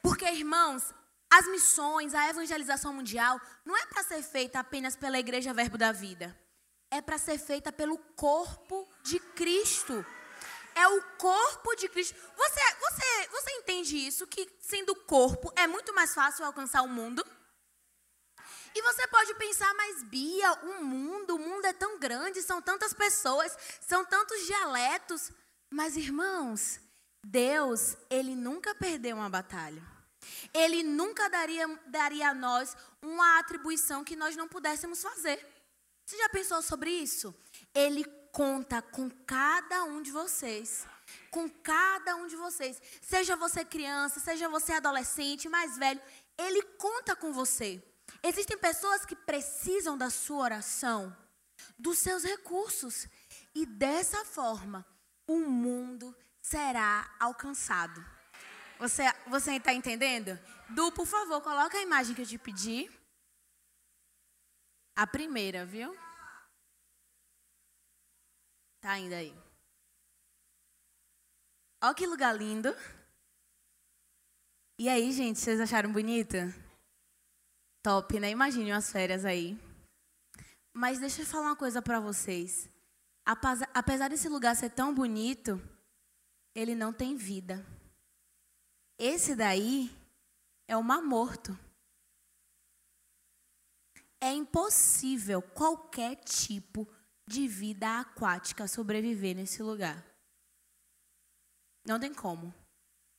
Porque, 0.02 0.24
irmãos, 0.24 0.94
as 1.32 1.46
missões, 1.48 2.14
a 2.14 2.28
evangelização 2.28 2.92
mundial, 2.92 3.40
não 3.64 3.76
é 3.76 3.86
para 3.86 4.02
ser 4.02 4.22
feita 4.22 4.58
apenas 4.58 4.96
pela 4.96 5.18
Igreja 5.18 5.54
Verbo 5.54 5.78
da 5.78 5.92
Vida 5.92 6.36
é 6.90 7.00
para 7.00 7.18
ser 7.18 7.38
feita 7.38 7.70
pelo 7.70 7.96
corpo 8.16 8.88
de 9.02 9.20
Cristo. 9.20 10.04
É 10.74 10.88
o 10.88 11.02
corpo 11.18 11.74
de 11.76 11.88
Cristo. 11.88 12.16
Você, 12.36 12.60
você, 12.80 13.28
você 13.28 13.50
entende 13.52 13.96
isso? 13.96 14.26
Que 14.26 14.48
sendo 14.60 14.94
corpo 14.94 15.52
é 15.56 15.66
muito 15.66 15.94
mais 15.94 16.12
fácil 16.14 16.44
alcançar 16.44 16.82
o 16.82 16.88
mundo? 16.88 17.24
E 18.74 18.82
você 18.82 19.06
pode 19.08 19.34
pensar, 19.34 19.72
mas 19.74 20.02
Bia, 20.04 20.52
o 20.62 20.84
mundo, 20.84 21.34
o 21.34 21.38
mundo 21.38 21.64
é 21.64 21.72
tão 21.72 21.98
grande, 21.98 22.40
são 22.40 22.62
tantas 22.62 22.92
pessoas, 22.92 23.56
são 23.80 24.04
tantos 24.04 24.46
dialetos. 24.46 25.32
Mas 25.68 25.96
irmãos, 25.96 26.80
Deus, 27.24 27.96
ele 28.08 28.34
nunca 28.34 28.74
perdeu 28.74 29.16
uma 29.16 29.28
batalha. 29.28 29.82
Ele 30.52 30.82
nunca 30.82 31.28
daria, 31.28 31.66
daria 31.86 32.30
a 32.30 32.34
nós 32.34 32.76
uma 33.00 33.38
atribuição 33.38 34.04
que 34.04 34.16
nós 34.16 34.36
não 34.36 34.48
pudéssemos 34.48 35.02
fazer. 35.02 35.44
Você 36.04 36.16
já 36.16 36.28
pensou 36.28 36.60
sobre 36.62 36.90
isso? 36.90 37.34
Ele 37.74 38.04
conta 38.32 38.82
com 38.82 39.08
cada 39.10 39.84
um 39.84 40.02
de 40.02 40.10
vocês. 40.10 40.86
Com 41.30 41.48
cada 41.48 42.16
um 42.16 42.26
de 42.26 42.36
vocês. 42.36 42.80
Seja 43.00 43.36
você 43.36 43.64
criança, 43.64 44.20
seja 44.20 44.48
você 44.48 44.72
adolescente, 44.72 45.48
mais 45.48 45.76
velho, 45.76 46.00
ele 46.36 46.62
conta 46.78 47.14
com 47.14 47.32
você. 47.32 47.82
Existem 48.22 48.58
pessoas 48.58 49.04
que 49.04 49.14
precisam 49.14 49.96
da 49.96 50.10
sua 50.10 50.44
oração, 50.44 51.16
dos 51.78 51.98
seus 51.98 52.24
recursos. 52.24 53.06
E 53.54 53.64
dessa 53.64 54.24
forma, 54.24 54.84
o 55.26 55.38
mundo 55.38 56.16
será 56.40 57.08
alcançado. 57.18 58.04
Você 58.80 59.02
você 59.26 59.56
está 59.56 59.74
entendendo? 59.74 60.38
Du, 60.70 60.90
por 60.92 61.06
favor, 61.06 61.42
coloca 61.42 61.76
a 61.76 61.82
imagem 61.82 62.14
que 62.14 62.22
eu 62.22 62.26
te 62.26 62.38
pedi. 62.38 62.90
A 64.96 65.06
primeira, 65.06 65.66
viu? 65.66 65.94
Tá 68.80 68.92
ainda 68.92 69.16
aí. 69.16 69.36
Olha 71.82 71.94
que 71.94 72.06
lugar 72.06 72.34
lindo. 72.34 72.74
E 74.78 74.88
aí, 74.88 75.12
gente, 75.12 75.38
vocês 75.38 75.60
acharam 75.60 75.92
bonito? 75.92 76.36
Top, 77.82 78.18
né? 78.18 78.30
Imagine 78.30 78.72
umas 78.72 78.90
férias 78.90 79.26
aí. 79.26 79.58
Mas 80.72 80.98
deixa 80.98 81.20
eu 81.20 81.26
falar 81.26 81.48
uma 81.48 81.56
coisa 81.56 81.82
para 81.82 82.00
vocês. 82.00 82.66
Apesar 83.74 84.08
desse 84.08 84.28
lugar 84.28 84.56
ser 84.56 84.70
tão 84.70 84.94
bonito, 84.94 85.60
ele 86.54 86.74
não 86.74 86.94
tem 86.94 87.14
vida. 87.14 87.64
Esse 89.02 89.34
daí 89.34 89.90
é 90.68 90.76
o 90.76 90.84
mar 90.84 91.00
morto. 91.00 91.58
É 94.20 94.30
impossível 94.30 95.40
qualquer 95.40 96.16
tipo 96.16 96.86
de 97.26 97.48
vida 97.48 97.98
aquática 97.98 98.68
sobreviver 98.68 99.34
nesse 99.34 99.62
lugar. 99.62 100.04
Não 101.86 101.98
tem 101.98 102.12
como. 102.12 102.54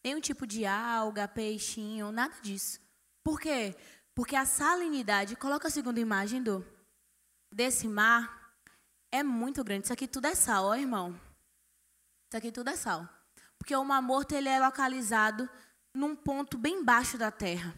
Nenhum 0.04 0.22
tipo 0.22 0.46
de 0.46 0.68
alga, 0.68 1.28
peixinho, 1.28 2.12
nada 2.12 2.40
disso. 2.42 2.80
Por 3.24 3.40
quê? 3.40 3.76
Porque 4.14 4.36
a 4.36 4.46
salinidade, 4.46 5.36
coloca 5.36 5.68
a 5.68 5.72
segunda 5.72 6.00
imagem 6.00 6.44
do 6.44 6.64
desse 7.52 7.88
mar, 7.88 8.56
é 9.12 9.24
muito 9.24 9.64
grande. 9.64 9.86
Isso 9.86 9.94
aqui 9.94 10.08
tudo 10.08 10.28
é 10.28 10.36
sal, 10.36 10.66
ó, 10.66 10.76
irmão. 10.76 11.20
Isso 12.30 12.38
aqui 12.38 12.52
tudo 12.52 12.70
é 12.70 12.76
sal. 12.76 13.10
Porque 13.58 13.76
o 13.76 13.84
Mar 13.84 14.02
Morto 14.02 14.34
ele 14.34 14.48
é 14.48 14.60
localizado 14.60 15.50
num 15.96 16.16
ponto 16.16 16.58
bem 16.58 16.84
baixo 16.84 17.18
da 17.18 17.32
terra. 17.32 17.76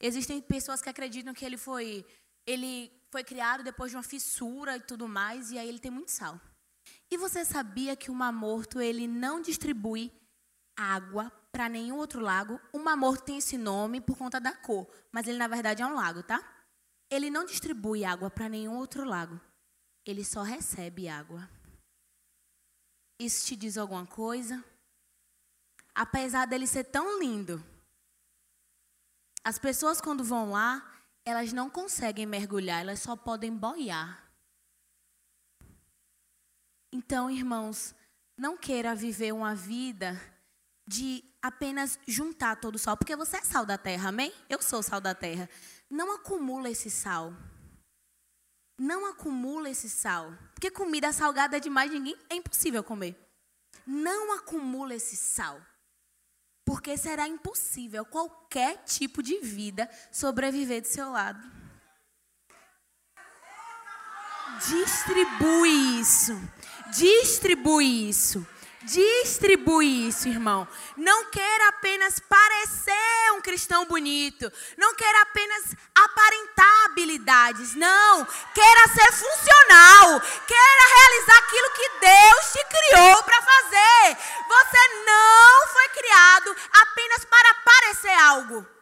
Existem 0.00 0.40
pessoas 0.40 0.82
que 0.82 0.88
acreditam 0.88 1.34
que 1.34 1.44
ele 1.44 1.56
foi 1.56 2.04
ele 2.46 2.92
foi 3.10 3.24
criado 3.24 3.62
depois 3.62 3.90
de 3.90 3.96
uma 3.96 4.02
fissura 4.02 4.76
e 4.76 4.80
tudo 4.80 5.08
mais, 5.08 5.50
e 5.50 5.58
aí 5.58 5.68
ele 5.68 5.78
tem 5.78 5.90
muito 5.90 6.10
sal. 6.10 6.38
E 7.10 7.16
você 7.16 7.44
sabia 7.44 7.96
que 7.96 8.10
o 8.10 8.14
Mar 8.14 8.32
Morto 8.32 8.80
ele 8.80 9.06
não 9.06 9.40
distribui 9.40 10.12
água 10.76 11.30
para 11.52 11.68
nenhum 11.68 11.96
outro 11.96 12.20
lago? 12.20 12.60
O 12.72 12.78
Mar 12.78 12.96
Morto 12.96 13.24
tem 13.24 13.38
esse 13.38 13.56
nome 13.56 14.00
por 14.00 14.18
conta 14.18 14.40
da 14.40 14.52
cor, 14.52 14.86
mas 15.12 15.26
ele 15.26 15.38
na 15.38 15.46
verdade 15.46 15.80
é 15.80 15.86
um 15.86 15.94
lago, 15.94 16.22
tá? 16.22 16.42
Ele 17.08 17.30
não 17.30 17.44
distribui 17.44 18.04
água 18.04 18.28
para 18.30 18.48
nenhum 18.48 18.76
outro 18.76 19.04
lago. 19.04 19.40
Ele 20.04 20.24
só 20.24 20.42
recebe 20.42 21.08
água. 21.08 21.48
Isso 23.18 23.46
te 23.46 23.54
diz 23.54 23.78
alguma 23.78 24.04
coisa? 24.04 24.62
Apesar 25.94 26.46
dele 26.46 26.66
ser 26.66 26.84
tão 26.84 27.20
lindo, 27.20 27.64
as 29.44 29.58
pessoas 29.58 30.00
quando 30.00 30.24
vão 30.24 30.50
lá, 30.50 30.82
elas 31.24 31.52
não 31.52 31.70
conseguem 31.70 32.26
mergulhar, 32.26 32.80
elas 32.80 33.00
só 33.00 33.14
podem 33.14 33.54
boiar. 33.54 34.24
Então, 36.92 37.30
irmãos, 37.30 37.94
não 38.36 38.56
queira 38.56 38.94
viver 38.94 39.32
uma 39.32 39.54
vida 39.54 40.20
de 40.86 41.24
apenas 41.40 41.98
juntar 42.06 42.56
todo 42.56 42.76
o 42.76 42.78
sal, 42.78 42.96
porque 42.96 43.16
você 43.16 43.36
é 43.36 43.42
sal 43.42 43.66
da 43.66 43.76
terra, 43.78 44.08
amém? 44.08 44.32
Eu 44.48 44.60
sou 44.62 44.82
sal 44.82 45.00
da 45.00 45.14
terra. 45.14 45.48
Não 45.90 46.14
acumula 46.14 46.70
esse 46.70 46.90
sal. 46.90 47.32
Não 48.78 49.06
acumula 49.06 49.70
esse 49.70 49.88
sal. 49.88 50.32
Porque 50.54 50.70
comida 50.70 51.12
salgada 51.12 51.56
é 51.56 51.60
demais, 51.60 51.90
ninguém 51.90 52.16
é 52.28 52.34
impossível 52.34 52.82
comer. 52.82 53.16
Não 53.86 54.32
acumula 54.32 54.94
esse 54.94 55.16
sal. 55.16 55.60
Porque 56.64 56.96
será 56.96 57.28
impossível 57.28 58.04
qualquer 58.04 58.78
tipo 58.84 59.22
de 59.22 59.38
vida 59.40 59.88
sobreviver 60.10 60.80
do 60.80 60.88
seu 60.88 61.10
lado. 61.10 61.40
Distribui 64.68 66.00
isso. 66.00 66.40
Distribui 66.96 68.08
isso. 68.08 68.46
Distribui 68.84 70.08
isso, 70.08 70.28
irmão. 70.28 70.68
Não 70.96 71.24
queira 71.30 71.68
apenas 71.68 72.20
parecer 72.20 73.32
um 73.32 73.40
cristão 73.40 73.86
bonito. 73.86 74.50
Não 74.76 74.94
queira 74.94 75.22
apenas 75.22 75.74
aparentar 75.94 76.84
habilidades. 76.86 77.74
Não. 77.74 78.24
Queira 78.54 78.88
ser 78.88 79.12
funcional. 79.12 80.20
Queira 80.20 80.96
realizar 80.96 81.38
aquilo 81.38 81.70
que 81.70 81.88
Deus 82.00 82.52
te 82.52 82.64
criou 82.66 83.22
para 83.22 83.42
fazer. 83.42 84.16
Você 84.48 84.88
não 85.06 85.66
foi 85.68 85.88
criado 85.88 86.56
apenas 86.72 87.24
para 87.24 87.54
parecer 87.54 88.14
algo. 88.20 88.73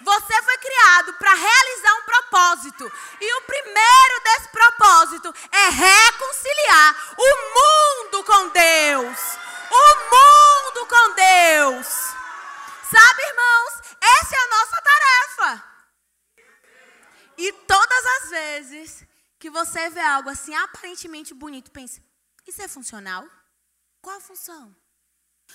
Você 0.00 0.42
foi 0.42 0.58
criado 0.58 1.12
para 1.14 1.34
realizar 1.34 1.94
um 1.94 2.02
propósito. 2.02 2.92
E 3.20 3.34
o 3.34 3.42
primeiro 3.42 4.22
desse 4.24 4.48
propósito 4.48 5.34
é 5.50 5.68
reconciliar 5.68 7.14
o 7.18 7.30
mundo 7.58 8.24
com 8.24 8.48
Deus. 8.50 9.18
O 9.70 9.94
mundo 10.14 10.86
com 10.86 11.14
Deus. 11.14 11.86
Sabe, 12.90 13.22
irmãos? 13.22 13.96
Essa 14.00 14.34
é 14.34 14.38
a 14.38 14.48
nossa 14.48 14.82
tarefa. 14.82 15.64
E 17.36 17.52
todas 17.52 18.06
as 18.06 18.30
vezes 18.30 19.04
que 19.38 19.50
você 19.50 19.90
vê 19.90 20.00
algo 20.00 20.30
assim 20.30 20.54
aparentemente 20.54 21.34
bonito, 21.34 21.70
pense: 21.70 22.02
isso 22.46 22.62
é 22.62 22.68
funcional? 22.68 23.28
Qual 24.00 24.16
a 24.16 24.20
função? 24.20 24.74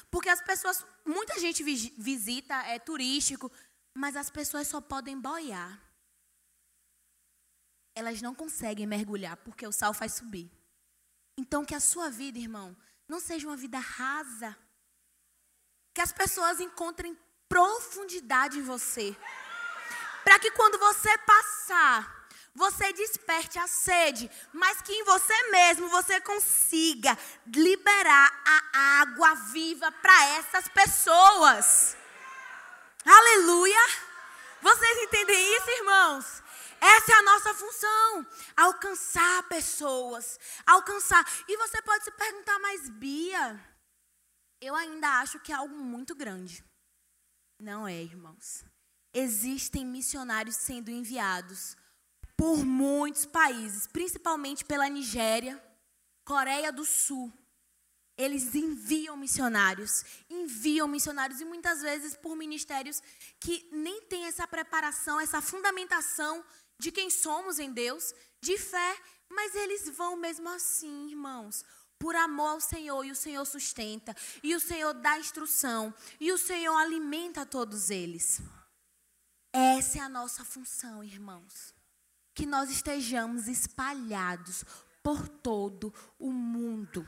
Porque 0.10 0.30
as 0.30 0.42
pessoas, 0.42 0.84
muita 1.06 1.40
gente 1.40 1.64
visita, 1.64 2.56
é 2.68 2.80
turístico, 2.80 3.52
mas 3.94 4.16
as 4.16 4.30
pessoas 4.30 4.68
só 4.68 4.82
podem 4.82 5.20
boiar. 5.20 5.80
Elas 7.96 8.22
não 8.22 8.34
conseguem 8.34 8.88
mergulhar 8.88 9.38
porque 9.38 9.68
o 9.68 9.72
sal 9.72 9.94
faz 9.94 10.16
subir. 10.16 10.52
Então, 11.38 11.64
que 11.66 11.76
a 11.76 11.80
sua 11.80 12.10
vida, 12.10 12.40
irmão, 12.40 12.76
não 13.08 13.20
seja 13.20 13.48
uma 13.48 13.58
vida 13.58 13.78
rasa. 13.78 14.58
Que 15.94 16.02
as 16.02 16.12
pessoas 16.12 16.60
encontrem 16.60 17.18
profundidade 17.48 18.58
em 18.58 18.64
você. 18.64 19.16
Para 20.24 20.40
que 20.40 20.52
quando 20.52 20.80
você 20.80 21.16
passar, 21.20 22.28
você 22.56 22.94
desperte 22.94 23.60
a 23.60 23.68
sede, 23.68 24.30
mas 24.52 24.82
que 24.82 24.92
em 24.92 25.04
você 25.04 25.50
mesmo 25.50 25.90
você 25.90 26.22
consiga 26.22 27.18
liberar 27.48 28.42
a 28.46 29.02
água 29.02 29.36
viva 29.36 29.92
para 29.92 30.26
essas 30.38 30.68
pessoas. 30.68 31.98
Aleluia! 33.06 33.80
Vocês 34.62 35.04
entendem 35.04 35.58
isso, 35.58 35.70
irmãos? 35.70 36.44
Essa 36.80 37.12
é 37.12 37.16
a 37.16 37.22
nossa 37.24 37.54
função, 37.54 38.28
alcançar 38.58 39.44
pessoas, 39.48 40.40
alcançar. 40.66 41.26
E 41.48 41.58
você 41.58 41.82
pode 41.82 42.04
se 42.04 42.12
perguntar, 42.12 42.60
mas 42.60 42.90
Bia, 42.90 43.60
eu 44.60 44.76
ainda 44.76 45.20
acho 45.20 45.40
que 45.40 45.52
é 45.52 45.56
algo 45.56 45.76
muito 45.76 46.16
grande. 46.16 46.64
Não 47.60 47.88
é, 47.88 48.02
irmãos. 48.02 48.66
Existem 49.14 49.86
missionários 49.86 50.56
sendo 50.56 50.90
enviados 50.90 51.78
por 52.36 52.66
muitos 52.66 53.26
países, 53.26 53.88
principalmente 53.88 54.66
pela 54.66 54.90
Nigéria, 54.90 55.62
Coreia 56.26 56.72
do 56.72 56.84
Sul, 56.84 57.32
eles 58.18 58.54
enviam 58.54 59.18
missionários, 59.18 60.04
enviam 60.30 60.88
missionários 60.88 61.42
e 61.42 61.46
muitas 61.46 61.82
vezes 61.82 62.16
por 62.16 62.36
ministérios 62.36 63.02
que 63.40 63.68
nem 63.72 64.02
têm 64.02 64.26
essa 64.26 64.48
preparação, 64.48 65.20
essa 65.20 65.42
fundamentação 65.42 66.44
de 66.78 66.92
quem 66.92 67.10
somos 67.10 67.60
em 67.60 67.72
Deus, 67.72 68.14
de 68.42 68.58
fé, 68.58 68.98
mas 69.30 69.56
eles 69.56 69.90
vão 69.90 70.16
mesmo 70.16 70.48
assim, 70.50 71.10
irmãos, 71.10 71.66
por 71.98 72.16
amor 72.16 72.50
ao 72.50 72.62
Senhor, 72.62 73.04
e 73.06 73.12
o 73.12 73.16
Senhor 73.16 73.46
sustenta, 73.46 74.16
e 74.44 74.54
o 74.54 74.60
Senhor 74.60 74.94
dá 74.94 75.18
instrução, 75.18 75.94
e 76.20 76.32
o 76.32 76.38
Senhor 76.38 76.76
alimenta 76.76 77.46
todos 77.46 77.90
eles. 77.90 78.42
Essa 79.52 80.00
é 80.00 80.02
a 80.02 80.10
nossa 80.10 80.44
função, 80.44 81.04
irmãos. 81.04 81.74
Que 82.36 82.46
nós 82.46 82.70
estejamos 82.70 83.48
espalhados 83.48 84.66
por 85.02 85.28
todo 85.28 85.94
o 86.20 86.32
mundo. 86.32 87.06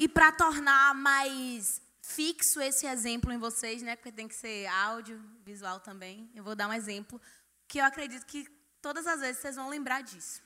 E 0.00 0.08
para 0.08 0.32
tornar 0.32 0.94
mais 0.94 1.82
fixo 2.00 2.58
esse 2.58 2.86
exemplo 2.86 3.30
em 3.30 3.36
vocês, 3.36 3.82
né, 3.82 3.96
porque 3.96 4.10
tem 4.10 4.26
que 4.26 4.34
ser 4.34 4.66
áudio, 4.68 5.22
visual 5.44 5.78
também, 5.78 6.30
eu 6.34 6.42
vou 6.42 6.56
dar 6.56 6.68
um 6.68 6.72
exemplo 6.72 7.20
que 7.68 7.78
eu 7.78 7.84
acredito 7.84 8.24
que 8.24 8.48
todas 8.80 9.06
as 9.06 9.20
vezes 9.20 9.42
vocês 9.42 9.56
vão 9.56 9.68
lembrar 9.68 10.02
disso. 10.02 10.40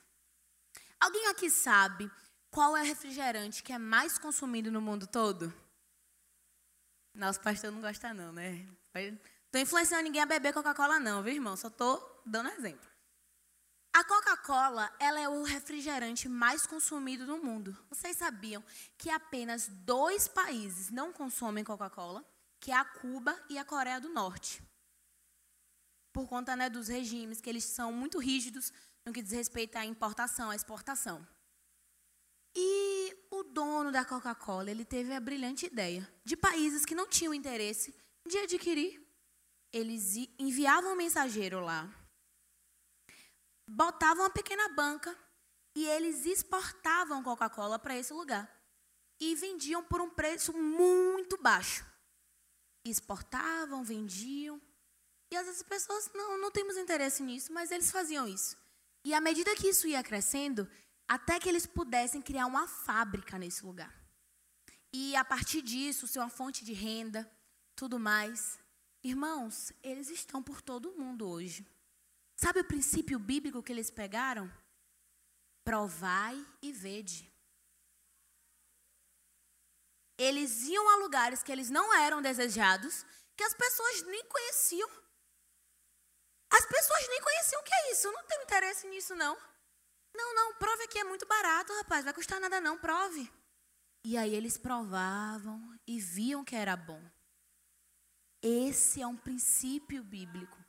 Alguém 0.99 1.27
aqui 1.27 1.49
sabe 1.49 2.11
qual 2.51 2.75
é 2.75 2.81
o 2.81 2.85
refrigerante 2.85 3.63
que 3.63 3.71
é 3.71 3.77
mais 3.77 4.17
consumido 4.17 4.69
no 4.69 4.81
mundo 4.81 5.07
todo? 5.07 5.53
Nosso 7.13 7.39
pastor 7.39 7.71
não 7.71 7.79
gosta 7.79 8.13
não, 8.13 8.33
né? 8.33 8.67
Estou 8.93 9.61
influenciando 9.61 10.03
ninguém 10.03 10.21
a 10.21 10.25
beber 10.25 10.51
Coca-Cola 10.51 10.99
não, 10.99 11.23
viu, 11.23 11.33
irmão? 11.33 11.55
Só 11.55 11.69
estou 11.69 12.21
dando 12.25 12.49
exemplo. 12.49 12.94
A 13.95 14.03
Coca-Cola, 14.03 14.93
ela 14.99 15.21
é 15.21 15.29
o 15.29 15.43
refrigerante 15.43 16.27
mais 16.27 16.67
consumido 16.67 17.25
no 17.25 17.41
mundo. 17.41 17.77
Vocês 17.89 18.17
sabiam 18.17 18.61
que 18.97 19.09
apenas 19.09 19.69
dois 19.69 20.27
países 20.27 20.89
não 20.89 21.13
consomem 21.13 21.63
Coca-Cola, 21.63 22.21
que 22.59 22.71
é 22.71 22.75
a 22.75 22.83
Cuba 22.83 23.41
e 23.49 23.57
a 23.57 23.63
Coreia 23.63 24.01
do 24.01 24.09
Norte. 24.09 24.61
Por 26.11 26.27
conta 26.27 26.57
né, 26.57 26.69
dos 26.69 26.89
regimes, 26.89 27.39
que 27.39 27.49
eles 27.49 27.63
são 27.63 27.93
muito 27.93 28.19
rígidos 28.19 28.73
no 29.05 29.13
que 29.13 29.21
diz 29.21 29.31
respeito 29.31 29.77
à 29.77 29.85
importação, 29.85 30.49
à 30.49 30.55
exportação. 30.57 31.25
E 32.53 33.15
o 33.31 33.43
dono 33.43 33.93
da 33.93 34.03
Coca-Cola, 34.03 34.69
ele 34.69 34.83
teve 34.83 35.13
a 35.13 35.21
brilhante 35.21 35.67
ideia 35.67 36.05
de 36.25 36.35
países 36.35 36.85
que 36.85 36.95
não 36.95 37.07
tinham 37.07 37.33
interesse 37.33 37.95
de 38.27 38.39
adquirir. 38.39 39.01
Eles 39.71 40.17
enviavam 40.37 40.91
um 40.91 40.97
mensageiro 40.97 41.61
lá 41.61 41.89
botavam 43.67 44.23
uma 44.23 44.29
pequena 44.29 44.69
banca 44.69 45.17
e 45.75 45.85
eles 45.85 46.25
exportavam 46.25 47.23
Coca-Cola 47.23 47.77
para 47.77 47.97
esse 47.97 48.13
lugar. 48.13 48.51
E 49.19 49.35
vendiam 49.35 49.83
por 49.83 50.01
um 50.01 50.09
preço 50.09 50.53
muito 50.53 51.37
baixo. 51.37 51.85
Exportavam, 52.83 53.83
vendiam. 53.83 54.61
E 55.31 55.35
às 55.35 55.45
vezes 55.45 55.61
as 55.61 55.67
pessoas, 55.67 56.11
não, 56.13 56.37
não 56.37 56.51
temos 56.51 56.77
interesse 56.77 57.23
nisso, 57.23 57.51
mas 57.51 57.71
eles 57.71 57.91
faziam 57.91 58.27
isso. 58.27 58.55
E 59.03 59.13
à 59.13 59.21
medida 59.21 59.55
que 59.55 59.67
isso 59.67 59.87
ia 59.87 60.03
crescendo, 60.03 60.69
até 61.07 61.39
que 61.39 61.47
eles 61.47 61.65
pudessem 61.65 62.21
criar 62.21 62.45
uma 62.45 62.67
fábrica 62.67 63.37
nesse 63.37 63.65
lugar. 63.65 63.93
E 64.93 65.15
a 65.15 65.25
partir 65.25 65.61
disso, 65.61 66.07
ser 66.07 66.19
uma 66.19 66.29
fonte 66.29 66.63
de 66.63 66.73
renda, 66.73 67.29
tudo 67.75 67.99
mais. 67.99 68.57
Irmãos, 69.03 69.71
eles 69.83 70.09
estão 70.09 70.41
por 70.41 70.61
todo 70.61 70.89
o 70.89 70.97
mundo 70.97 71.27
hoje. 71.27 71.65
Sabe 72.35 72.59
o 72.59 72.65
princípio 72.65 73.17
bíblico 73.17 73.63
que 73.63 73.71
eles 73.71 73.89
pegaram? 73.89 74.51
Provai 75.63 76.35
e 76.61 76.71
vede. 76.71 77.31
Eles 80.17 80.63
iam 80.63 80.89
a 80.89 80.97
lugares 80.97 81.43
que 81.43 81.51
eles 81.51 81.69
não 81.69 81.93
eram 81.93 82.21
desejados, 82.21 83.05
que 83.35 83.43
as 83.43 83.53
pessoas 83.53 84.01
nem 84.03 84.23
conheciam. 84.25 84.89
As 86.49 86.65
pessoas 86.65 87.07
nem 87.09 87.21
conheciam 87.21 87.61
o 87.61 87.63
que 87.63 87.73
é 87.73 87.91
isso. 87.91 88.07
Eu 88.07 88.13
não 88.13 88.23
tenho 88.25 88.43
interesse 88.43 88.87
nisso, 88.87 89.15
não. 89.15 89.37
Não, 90.13 90.33
não, 90.33 90.53
prove 90.55 90.83
aqui 90.83 90.99
é 90.99 91.03
muito 91.03 91.25
barato, 91.25 91.73
rapaz. 91.73 92.05
Vai 92.05 92.13
custar 92.13 92.39
nada, 92.39 92.61
não, 92.61 92.77
prove. 92.77 93.29
E 94.03 94.17
aí 94.17 94.33
eles 94.33 94.57
provavam 94.57 95.77
e 95.85 95.99
viam 95.99 96.45
que 96.45 96.55
era 96.55 96.77
bom. 96.77 97.01
Esse 98.41 99.01
é 99.01 99.07
um 99.07 99.17
princípio 99.17 100.03
bíblico. 100.03 100.64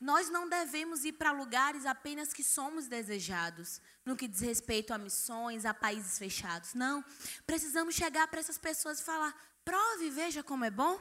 Nós 0.00 0.30
não 0.30 0.48
devemos 0.48 1.04
ir 1.04 1.12
para 1.12 1.32
lugares 1.32 1.84
apenas 1.84 2.32
que 2.32 2.44
somos 2.44 2.86
desejados, 2.86 3.80
no 4.04 4.16
que 4.16 4.28
diz 4.28 4.40
respeito 4.40 4.94
a 4.94 4.98
missões, 4.98 5.64
a 5.64 5.74
países 5.74 6.18
fechados. 6.18 6.72
Não. 6.74 7.04
Precisamos 7.44 7.96
chegar 7.96 8.28
para 8.28 8.38
essas 8.38 8.58
pessoas 8.58 9.00
e 9.00 9.04
falar: 9.04 9.34
prove 9.64 10.06
e 10.06 10.10
veja 10.10 10.42
como 10.42 10.64
é 10.64 10.70
bom. 10.70 11.00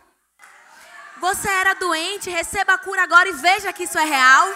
Você 1.17 1.47
era 1.47 1.73
doente, 1.75 2.29
receba 2.29 2.73
a 2.73 2.77
cura 2.77 3.03
agora 3.03 3.29
e 3.29 3.33
veja 3.33 3.73
que 3.73 3.83
isso 3.83 3.97
é 3.97 4.05
real. 4.05 4.47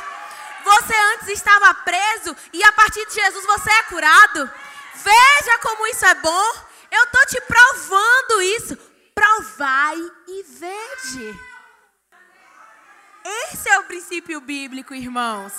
Você 0.64 0.94
antes 1.14 1.28
estava 1.30 1.74
preso 1.74 2.36
e 2.54 2.64
a 2.64 2.72
partir 2.72 3.06
de 3.08 3.14
Jesus 3.14 3.46
você 3.46 3.70
é 3.72 3.84
curado. 3.84 4.52
Veja 4.96 5.60
como 5.60 5.88
isso 5.88 6.06
é 6.06 6.16
bom. 6.16 6.54
Eu 6.92 7.04
estou 7.04 7.26
te 7.28 7.42
provando 7.42 8.42
isso. 8.42 8.78
Provai 9.14 9.98
e 10.28 10.44
vede. 10.44 11.51
Esse 13.24 13.70
é 13.70 13.80
o 13.80 13.86
princípio 13.86 14.42
bíblico, 14.42 14.94
irmãos. 14.94 15.54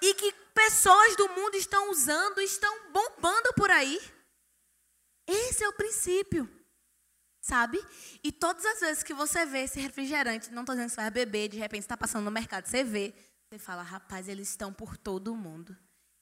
E 0.00 0.14
que 0.14 0.32
pessoas 0.54 1.16
do 1.16 1.28
mundo 1.30 1.56
estão 1.56 1.90
usando, 1.90 2.40
estão 2.40 2.92
bombando 2.92 3.52
por 3.54 3.70
aí. 3.70 4.00
Esse 5.26 5.64
é 5.64 5.68
o 5.68 5.72
princípio. 5.72 6.48
Sabe? 7.40 7.82
E 8.22 8.30
todas 8.30 8.64
as 8.64 8.80
vezes 8.80 9.02
que 9.02 9.14
você 9.14 9.46
vê 9.46 9.60
esse 9.60 9.80
refrigerante, 9.80 10.50
não 10.50 10.62
estou 10.62 10.74
dizendo 10.74 10.90
que 10.90 10.94
você 10.94 11.00
vai 11.00 11.10
beber, 11.10 11.48
de 11.48 11.56
repente 11.56 11.82
está 11.82 11.96
passando 11.96 12.24
no 12.24 12.30
mercado, 12.30 12.66
você 12.66 12.84
vê, 12.84 13.14
você 13.48 13.58
fala, 13.58 13.82
rapaz, 13.82 14.28
eles 14.28 14.50
estão 14.50 14.72
por 14.72 14.96
todo 14.96 15.34
mundo. 15.34 15.76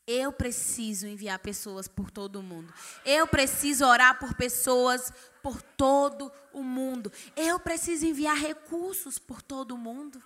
Eu 0.06 0.32
preciso 0.32 1.08
enviar 1.08 1.40
pessoas 1.40 1.88
por 1.88 2.12
todo 2.12 2.40
mundo. 2.40 2.72
Eu 3.04 3.26
preciso 3.26 3.84
orar 3.84 4.16
por 4.20 4.34
pessoas 4.34 5.12
por 5.42 5.60
todo 5.60 6.30
o 6.52 6.62
mundo. 6.62 7.10
Eu 7.34 7.58
preciso 7.58 8.06
enviar 8.06 8.36
recursos 8.36 9.18
por 9.18 9.42
todo 9.42 9.76
mundo. 9.76 10.22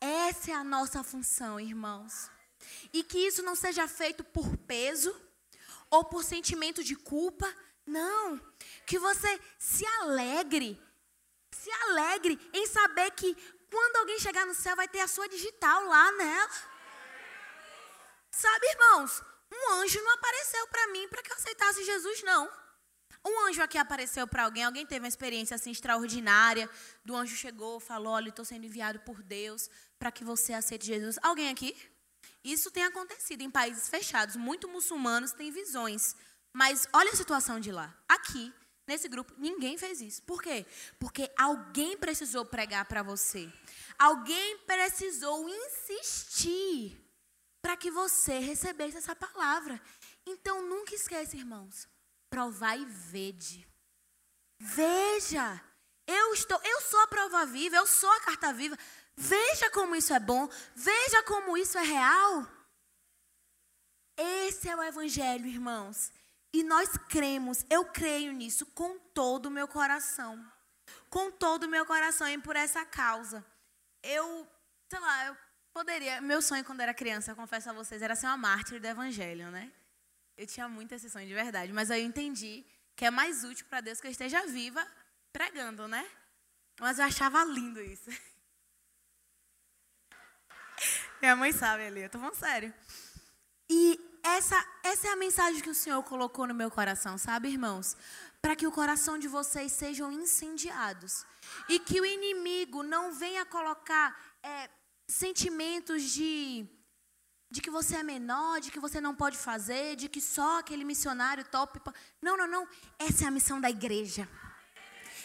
Essa 0.00 0.52
é 0.52 0.54
a 0.54 0.64
nossa 0.64 1.04
função, 1.04 1.60
irmãos. 1.60 2.30
E 2.92 3.02
que 3.04 3.18
isso 3.18 3.42
não 3.42 3.54
seja 3.54 3.86
feito 3.86 4.24
por 4.24 4.56
peso 4.58 5.14
ou 5.90 6.04
por 6.04 6.24
sentimento 6.24 6.82
de 6.82 6.96
culpa. 6.96 7.52
Não. 7.86 8.40
Que 8.86 8.98
você 8.98 9.40
se 9.58 9.84
alegre. 10.00 10.80
Se 11.52 11.70
alegre 11.70 12.38
em 12.52 12.66
saber 12.66 13.10
que 13.10 13.34
quando 13.70 13.96
alguém 13.96 14.18
chegar 14.18 14.46
no 14.46 14.54
céu 14.54 14.74
vai 14.74 14.88
ter 14.88 15.00
a 15.00 15.08
sua 15.08 15.28
digital 15.28 15.84
lá 15.84 16.10
nela. 16.12 16.50
Sabe, 18.30 18.66
irmãos, 18.68 19.22
um 19.52 19.72
anjo 19.74 20.00
não 20.02 20.14
apareceu 20.14 20.66
para 20.68 20.86
mim 20.88 21.08
para 21.08 21.22
que 21.22 21.30
eu 21.30 21.36
aceitasse 21.36 21.84
Jesus, 21.84 22.22
não. 22.22 22.50
Um 23.24 23.48
anjo 23.48 23.62
aqui 23.62 23.76
apareceu 23.76 24.26
para 24.26 24.44
alguém, 24.44 24.64
alguém 24.64 24.86
teve 24.86 25.04
uma 25.04 25.08
experiência 25.08 25.54
assim 25.54 25.70
extraordinária. 25.70 26.68
Do 27.04 27.14
anjo 27.14 27.36
chegou, 27.36 27.78
falou: 27.78 28.14
Olha, 28.14 28.30
estou 28.30 28.44
sendo 28.44 28.64
enviado 28.64 29.00
por 29.00 29.22
Deus 29.22 29.68
para 29.98 30.10
que 30.10 30.24
você 30.24 30.52
aceite 30.52 30.86
Jesus. 30.86 31.18
Alguém 31.22 31.50
aqui? 31.50 31.76
Isso 32.42 32.70
tem 32.70 32.84
acontecido 32.84 33.42
em 33.42 33.50
países 33.50 33.88
fechados. 33.88 34.36
Muitos 34.36 34.70
muçulmanos 34.70 35.32
têm 35.32 35.50
visões. 35.50 36.16
Mas 36.52 36.88
olha 36.92 37.10
a 37.10 37.16
situação 37.16 37.60
de 37.60 37.70
lá. 37.70 37.94
Aqui, 38.08 38.52
nesse 38.86 39.08
grupo, 39.08 39.34
ninguém 39.36 39.76
fez 39.76 40.00
isso. 40.00 40.22
Por 40.22 40.42
quê? 40.42 40.66
Porque 40.98 41.30
alguém 41.36 41.96
precisou 41.96 42.44
pregar 42.44 42.86
para 42.86 43.02
você. 43.02 43.52
Alguém 43.98 44.58
precisou 44.66 45.48
insistir 45.48 46.98
para 47.60 47.76
que 47.76 47.90
você 47.90 48.38
recebesse 48.38 48.96
essa 48.96 49.14
palavra. 49.14 49.80
Então 50.26 50.66
nunca 50.66 50.94
esqueça, 50.94 51.36
irmãos, 51.36 51.86
provar 52.30 52.76
e 52.76 52.84
vede. 52.84 53.68
Veja, 54.58 55.60
eu 56.06 56.32
estou, 56.32 56.58
eu 56.62 56.80
sou 56.80 57.00
a 57.00 57.06
prova 57.08 57.44
viva, 57.44 57.76
eu 57.76 57.86
sou 57.86 58.10
a 58.10 58.20
carta 58.20 58.52
viva. 58.52 58.78
Veja 59.16 59.70
como 59.70 59.96
isso 59.96 60.14
é 60.14 60.20
bom, 60.20 60.48
veja 60.74 61.22
como 61.24 61.58
isso 61.58 61.76
é 61.76 61.82
real. 61.82 62.46
Esse 64.16 64.68
é 64.68 64.76
o 64.76 64.82
evangelho, 64.82 65.46
irmãos. 65.46 66.12
E 66.52 66.62
nós 66.62 66.88
cremos, 67.08 67.64
eu 67.68 67.84
creio 67.84 68.32
nisso 68.32 68.64
com 68.66 68.98
todo 68.98 69.46
o 69.46 69.50
meu 69.50 69.68
coração. 69.68 70.42
Com 71.08 71.30
todo 71.30 71.64
o 71.64 71.68
meu 71.68 71.84
coração 71.84 72.28
e 72.28 72.38
por 72.38 72.56
essa 72.56 72.84
causa. 72.84 73.44
Eu, 74.02 74.48
sei 74.88 75.00
lá, 75.00 75.26
eu 75.26 75.36
Poderia. 75.72 76.20
Meu 76.20 76.42
sonho 76.42 76.64
quando 76.64 76.80
era 76.80 76.92
criança, 76.92 77.30
eu 77.30 77.36
confesso 77.36 77.70
a 77.70 77.72
vocês, 77.72 78.02
era 78.02 78.16
ser 78.16 78.26
uma 78.26 78.36
mártir 78.36 78.80
do 78.80 78.86
evangelho, 78.86 79.50
né? 79.50 79.70
Eu 80.40 80.46
tinha 80.46 80.66
muito 80.70 80.94
esse 80.94 81.10
sonho 81.10 81.28
de 81.28 81.34
verdade, 81.34 81.70
mas 81.70 81.90
aí 81.90 82.00
eu 82.00 82.06
entendi 82.06 82.64
que 82.96 83.04
é 83.04 83.10
mais 83.10 83.44
útil 83.44 83.66
para 83.68 83.82
Deus 83.82 84.00
que 84.00 84.06
eu 84.06 84.10
esteja 84.10 84.46
viva 84.46 84.82
pregando, 85.30 85.86
né? 85.86 86.02
Mas 86.80 86.98
eu 86.98 87.04
achava 87.04 87.44
lindo 87.44 87.78
isso. 87.78 88.08
Minha 91.20 91.36
mãe 91.36 91.52
sabe 91.52 91.84
ali, 91.84 92.00
eu 92.00 92.08
tô 92.08 92.18
falando 92.18 92.36
sério. 92.36 92.72
E 93.68 94.00
essa, 94.22 94.66
essa 94.82 95.08
é 95.08 95.10
a 95.10 95.16
mensagem 95.16 95.60
que 95.60 95.68
o 95.68 95.74
Senhor 95.74 96.02
colocou 96.04 96.46
no 96.46 96.54
meu 96.54 96.70
coração, 96.70 97.18
sabe, 97.18 97.50
irmãos? 97.50 97.94
Para 98.40 98.56
que 98.56 98.66
o 98.66 98.72
coração 98.72 99.18
de 99.18 99.28
vocês 99.28 99.72
sejam 99.72 100.10
incendiados. 100.10 101.26
E 101.68 101.78
que 101.78 102.00
o 102.00 102.06
inimigo 102.06 102.82
não 102.82 103.12
venha 103.12 103.44
colocar 103.44 104.18
é, 104.42 104.70
sentimentos 105.06 106.02
de 106.02 106.66
de 107.50 107.60
que 107.60 107.70
você 107.70 107.96
é 107.96 108.02
menor, 108.02 108.60
de 108.60 108.70
que 108.70 108.78
você 108.78 109.00
não 109.00 109.14
pode 109.14 109.36
fazer, 109.36 109.96
de 109.96 110.08
que 110.08 110.20
só 110.20 110.60
aquele 110.60 110.84
missionário 110.84 111.44
top. 111.44 111.80
Não, 112.22 112.36
não, 112.36 112.46
não. 112.46 112.68
Essa 112.98 113.24
é 113.24 113.28
a 113.28 113.30
missão 113.30 113.60
da 113.60 113.68
igreja. 113.68 114.28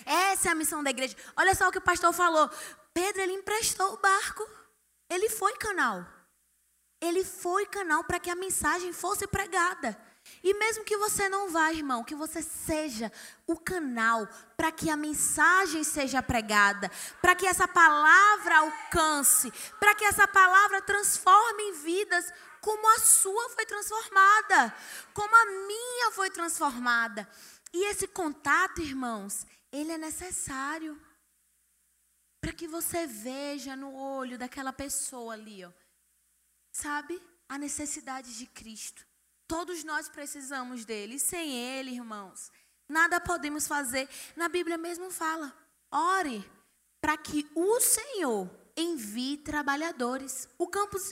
Essa 0.05 0.49
é 0.49 0.51
a 0.51 0.55
missão 0.55 0.83
da 0.83 0.89
igreja. 0.89 1.15
Olha 1.35 1.53
só 1.53 1.67
o 1.67 1.71
que 1.71 1.77
o 1.77 1.81
pastor 1.81 2.11
falou. 2.13 2.49
Pedro, 2.93 3.21
ele 3.21 3.33
emprestou 3.33 3.93
o 3.93 3.97
barco. 3.97 4.47
Ele 5.09 5.29
foi 5.29 5.55
canal. 5.57 6.05
Ele 6.99 7.23
foi 7.23 7.67
canal 7.67 8.03
para 8.03 8.19
que 8.19 8.29
a 8.29 8.35
mensagem 8.35 8.91
fosse 8.91 9.27
pregada. 9.27 9.95
E 10.43 10.53
mesmo 10.53 10.83
que 10.83 10.97
você 10.97 11.29
não 11.29 11.49
vá, 11.49 11.71
irmão, 11.71 12.03
que 12.03 12.15
você 12.15 12.41
seja 12.41 13.11
o 13.47 13.57
canal 13.57 14.27
para 14.57 14.71
que 14.71 14.89
a 14.89 14.97
mensagem 14.97 15.83
seja 15.83 16.21
pregada, 16.21 16.89
para 17.21 17.35
que 17.35 17.45
essa 17.45 17.67
palavra 17.67 18.57
alcance, 18.59 19.51
para 19.79 19.93
que 19.95 20.05
essa 20.05 20.27
palavra 20.27 20.81
transforme 20.81 21.63
em 21.63 21.73
vidas 21.73 22.31
como 22.61 22.88
a 22.95 22.99
sua 22.99 23.49
foi 23.49 23.65
transformada, 23.65 24.75
como 25.13 25.35
a 25.35 25.45
minha 25.67 26.11
foi 26.11 26.31
transformada. 26.31 27.29
E 27.71 27.85
esse 27.85 28.07
contato, 28.07 28.81
irmãos, 28.81 29.45
ele 29.71 29.91
é 29.91 29.97
necessário 29.97 30.99
para 32.41 32.53
que 32.53 32.67
você 32.67 33.05
veja 33.05 33.75
no 33.75 33.95
olho 33.95 34.38
daquela 34.38 34.73
pessoa 34.73 35.33
ali, 35.33 35.63
ó, 35.63 35.71
sabe, 36.71 37.21
a 37.47 37.57
necessidade 37.57 38.38
de 38.38 38.47
Cristo. 38.47 39.05
Todos 39.47 39.84
nós 39.84 40.10
precisamos 40.10 40.86
dele. 40.86 41.19
Sem 41.19 41.53
ele, 41.53 41.91
irmãos, 41.91 42.51
nada 42.88 43.19
podemos 43.19 43.67
fazer. 43.67 44.10
Na 44.36 44.49
Bíblia 44.49 44.77
mesmo 44.77 45.12
fala: 45.12 45.55
ore 45.91 46.43
para 46.99 47.17
que 47.17 47.49
o 47.53 47.79
Senhor 47.79 48.49
envie 48.75 49.38
trabalhadores. 49.38 50.49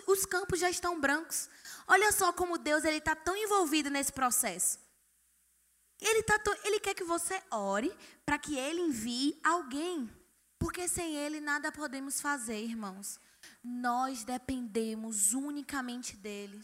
Os 0.07 0.25
campos 0.25 0.59
já 0.59 0.69
estão 0.69 0.99
brancos. 0.99 1.49
Olha 1.87 2.11
só 2.11 2.33
como 2.33 2.57
Deus 2.57 2.83
ele 2.83 2.97
está 2.97 3.15
tão 3.15 3.35
envolvido 3.35 3.89
nesse 3.89 4.11
processo. 4.11 4.79
Ele, 6.01 6.21
tá 6.23 6.39
ele 6.65 6.79
quer 6.79 6.93
que 6.93 7.03
você 7.03 7.41
ore 7.49 7.95
para 8.25 8.37
que 8.37 8.57
ele 8.57 8.81
envie 8.81 9.39
alguém. 9.43 10.09
Porque 10.59 10.87
sem 10.87 11.15
ele 11.15 11.39
nada 11.39 11.71
podemos 11.71 12.19
fazer, 12.19 12.63
irmãos. 12.63 13.19
Nós 13.63 14.23
dependemos 14.23 15.33
unicamente 15.33 16.15
dele. 16.15 16.61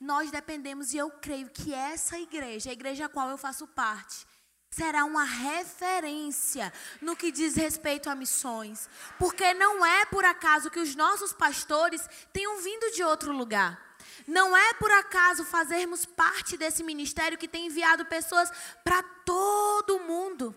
Nós 0.00 0.30
dependemos, 0.30 0.92
e 0.92 0.98
eu 0.98 1.10
creio 1.10 1.48
que 1.50 1.72
essa 1.72 2.18
igreja, 2.18 2.70
a 2.70 2.72
igreja 2.72 3.06
a 3.06 3.08
qual 3.08 3.28
eu 3.28 3.38
faço 3.38 3.66
parte, 3.66 4.26
será 4.70 5.04
uma 5.04 5.24
referência 5.24 6.72
no 7.00 7.16
que 7.16 7.32
diz 7.32 7.56
respeito 7.56 8.08
a 8.08 8.14
missões. 8.14 8.88
Porque 9.18 9.54
não 9.54 9.84
é 9.84 10.04
por 10.06 10.24
acaso 10.24 10.70
que 10.70 10.80
os 10.80 10.94
nossos 10.94 11.32
pastores 11.32 12.08
tenham 12.32 12.60
vindo 12.60 12.92
de 12.92 13.02
outro 13.02 13.32
lugar. 13.32 13.88
Não 14.26 14.56
é 14.56 14.74
por 14.74 14.90
acaso 14.90 15.44
fazermos 15.44 16.04
parte 16.04 16.56
desse 16.56 16.82
ministério 16.82 17.38
que 17.38 17.48
tem 17.48 17.66
enviado 17.66 18.06
pessoas 18.06 18.50
para 18.84 19.02
todo 19.24 20.00
mundo. 20.00 20.54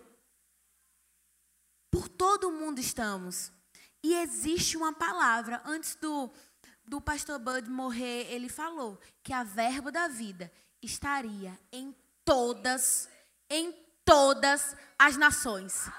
Por 1.90 2.08
todo 2.08 2.52
mundo 2.52 2.80
estamos. 2.80 3.52
E 4.04 4.16
existe 4.16 4.78
uma 4.78 4.94
palavra 4.94 5.62
antes 5.66 5.96
do 5.96 6.32
do 6.92 7.00
pastor 7.00 7.40
Bud 7.40 7.70
morrer, 7.70 8.28
ele 8.30 8.50
falou 8.50 9.00
que 9.24 9.32
a 9.32 9.46
verba 9.46 9.90
da 9.94 10.10
vida 10.10 10.52
estaria 10.82 11.58
em 11.72 11.96
todas, 12.26 13.08
em 13.50 13.74
todas 14.04 14.76
as 15.00 15.16
nações. 15.16 15.90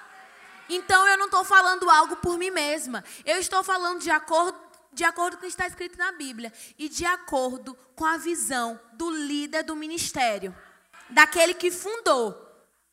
Então 0.68 1.08
eu 1.08 1.16
não 1.16 1.24
estou 1.24 1.44
falando 1.44 1.88
algo 1.88 2.16
por 2.16 2.36
mim 2.36 2.50
mesma. 2.50 3.02
Eu 3.24 3.38
estou 3.38 3.64
falando 3.64 4.02
de 4.02 4.10
acordo, 4.10 4.60
de 4.92 5.02
acordo 5.02 5.38
com 5.38 5.38
o 5.38 5.40
que 5.40 5.46
está 5.46 5.66
escrito 5.66 5.96
na 5.96 6.12
Bíblia 6.12 6.52
e 6.78 6.90
de 6.90 7.06
acordo 7.06 7.74
com 7.96 8.04
a 8.04 8.18
visão 8.18 8.78
do 8.92 9.10
líder 9.10 9.62
do 9.62 9.74
ministério, 9.74 10.54
daquele 11.08 11.54
que 11.54 11.70
fundou. 11.70 12.38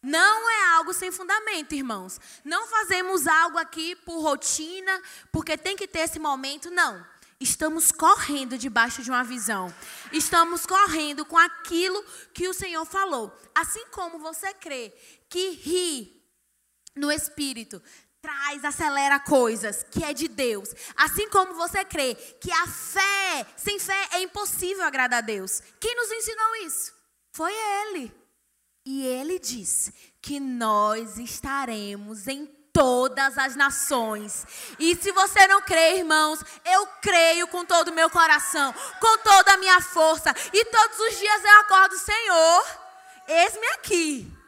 Não 0.02 0.50
é 0.50 0.78
algo 0.78 0.94
sem 0.94 1.12
fundamento, 1.12 1.76
irmãos. 1.76 2.18
Não 2.46 2.66
fazemos 2.66 3.28
algo 3.28 3.58
aqui 3.58 3.94
por 3.94 4.22
rotina, 4.22 5.02
porque 5.34 5.58
tem 5.58 5.76
que 5.76 5.86
ter 5.86 6.00
esse 6.00 6.18
momento, 6.18 6.72
não 6.72 7.19
estamos 7.40 7.92
correndo 7.92 8.58
debaixo 8.58 9.02
de 9.02 9.10
uma 9.10 9.24
visão. 9.24 9.74
Estamos 10.12 10.66
correndo 10.66 11.26
com 11.26 11.38
aquilo 11.38 12.04
que 12.34 12.48
o 12.48 12.54
Senhor 12.54 12.86
falou. 12.86 13.34
Assim 13.56 13.86
como 13.88 14.20
você 14.20 14.54
crê 14.54 14.94
que 15.30 15.52
rir 15.52 16.22
no 16.96 17.12
Espírito 17.12 17.82
traz, 18.22 18.66
acelera 18.66 19.20
coisas 19.20 19.84
que 19.84 20.04
é 20.04 20.14
de 20.14 20.28
Deus. 20.28 20.70
Assim 20.98 21.30
como 21.30 21.54
você 21.54 21.86
crê 21.86 22.16
que 22.16 22.52
a 22.52 22.68
fé, 22.68 23.48
sem 23.56 23.80
fé 23.80 24.10
é 24.12 24.22
impossível 24.22 24.84
agradar 24.84 25.20
a 25.20 25.26
Deus. 25.26 25.62
Quem 25.80 25.96
nos 25.96 26.12
ensinou 26.12 26.56
isso? 26.66 26.94
Foi 27.32 27.54
Ele. 27.54 28.14
E 28.86 29.06
Ele 29.06 29.40
diz 29.40 29.94
que 30.22 30.40
nós 30.40 31.18
estaremos 31.18 32.28
em 32.28 32.59
todas 32.74 33.38
as 33.38 33.56
nações. 33.56 34.46
E 34.80 34.96
se 34.96 35.12
você 35.12 35.48
não 35.48 35.62
crê, 35.62 35.98
irmãos, 35.98 36.44
eu 36.66 36.86
creio 37.02 37.48
com 37.48 37.66
todo 37.66 37.90
o 37.90 37.94
meu 37.94 38.10
coração, 38.10 38.74
com 39.00 39.18
toda 39.20 39.54
a 39.54 39.58
minha 39.58 39.82
força. 39.82 40.34
E 40.54 40.66
todos 40.66 41.00
os 41.00 41.18
dias 41.18 41.44
eu 41.44 41.60
acordo, 41.62 41.98
Senhor, 41.98 42.66
eis-me 43.28 43.68
aqui. 43.68 44.40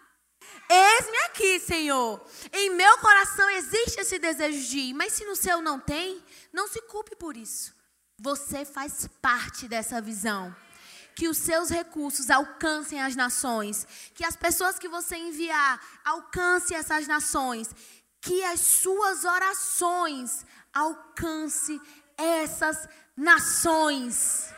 Eis-me 0.70 1.18
aqui, 1.26 1.60
Senhor. 1.60 2.26
Em 2.54 2.70
meu 2.70 2.98
coração 3.00 3.50
existe 3.50 4.00
esse 4.00 4.18
desejo 4.18 4.70
de 4.70 4.80
ir, 4.80 4.94
mas 4.94 5.14
se 5.14 5.26
no 5.26 5.36
seu 5.36 5.62
não 5.62 5.80
tem, 5.80 6.24
não 6.54 6.68
se 6.68 6.82
culpe 6.84 7.16
por 7.16 7.36
isso. 7.36 7.74
Você 8.18 8.64
faz 8.64 9.08
parte 9.22 9.68
dessa 9.68 10.00
visão 10.00 10.56
que 11.16 11.28
os 11.28 11.38
seus 11.38 11.70
recursos 11.70 12.30
alcancem 12.30 13.02
as 13.02 13.16
nações, 13.16 13.86
que 14.14 14.24
as 14.24 14.36
pessoas 14.36 14.80
que 14.80 14.88
você 14.88 15.18
enviar 15.18 15.80
alcancem 16.06 16.78
essas 16.78 17.06
nações, 17.08 17.70
que 18.22 18.44
as 18.44 18.60
suas 18.60 19.26
orações 19.26 20.46
alcancem 20.74 21.82
essas 22.16 22.88
nações. 23.18 24.54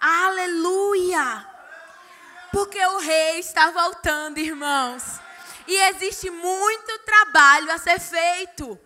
Aleluia! 0.00 1.46
Porque 2.52 2.82
o 2.86 2.98
rei 2.98 3.40
está 3.40 3.70
voltando, 3.70 4.38
irmãos. 4.38 5.02
E 5.66 5.76
existe 5.90 6.30
muito 6.30 6.98
trabalho 7.00 7.70
a 7.70 7.78
ser 7.78 8.00
feito. 8.00 8.78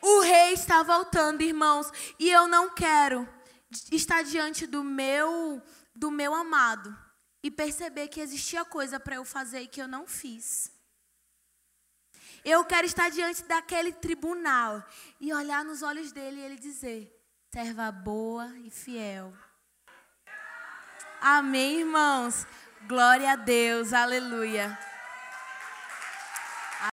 O 0.00 0.20
rei 0.20 0.52
está 0.52 0.82
voltando, 0.82 1.42
irmãos, 1.42 1.90
e 2.18 2.30
eu 2.30 2.46
não 2.46 2.70
quero 2.70 3.28
estar 3.90 4.22
diante 4.22 4.66
do 4.66 4.84
meu 4.84 5.60
do 5.94 6.12
meu 6.12 6.32
amado 6.32 6.96
e 7.42 7.50
perceber 7.50 8.06
que 8.06 8.20
existia 8.20 8.64
coisa 8.64 9.00
para 9.00 9.16
eu 9.16 9.24
fazer 9.24 9.62
e 9.62 9.66
que 9.66 9.82
eu 9.82 9.88
não 9.88 10.06
fiz. 10.06 10.70
Eu 12.50 12.64
quero 12.64 12.86
estar 12.86 13.10
diante 13.10 13.44
daquele 13.44 13.92
tribunal 13.92 14.82
e 15.20 15.34
olhar 15.34 15.62
nos 15.62 15.82
olhos 15.82 16.12
dele 16.12 16.40
e 16.40 16.44
ele 16.44 16.56
dizer: 16.56 17.14
serva 17.52 17.92
boa 17.92 18.50
e 18.64 18.70
fiel. 18.70 19.34
Amém, 21.20 21.80
irmãos. 21.80 22.46
Glória 22.86 23.32
a 23.32 23.36
Deus. 23.36 23.92
Aleluia. 23.92 24.78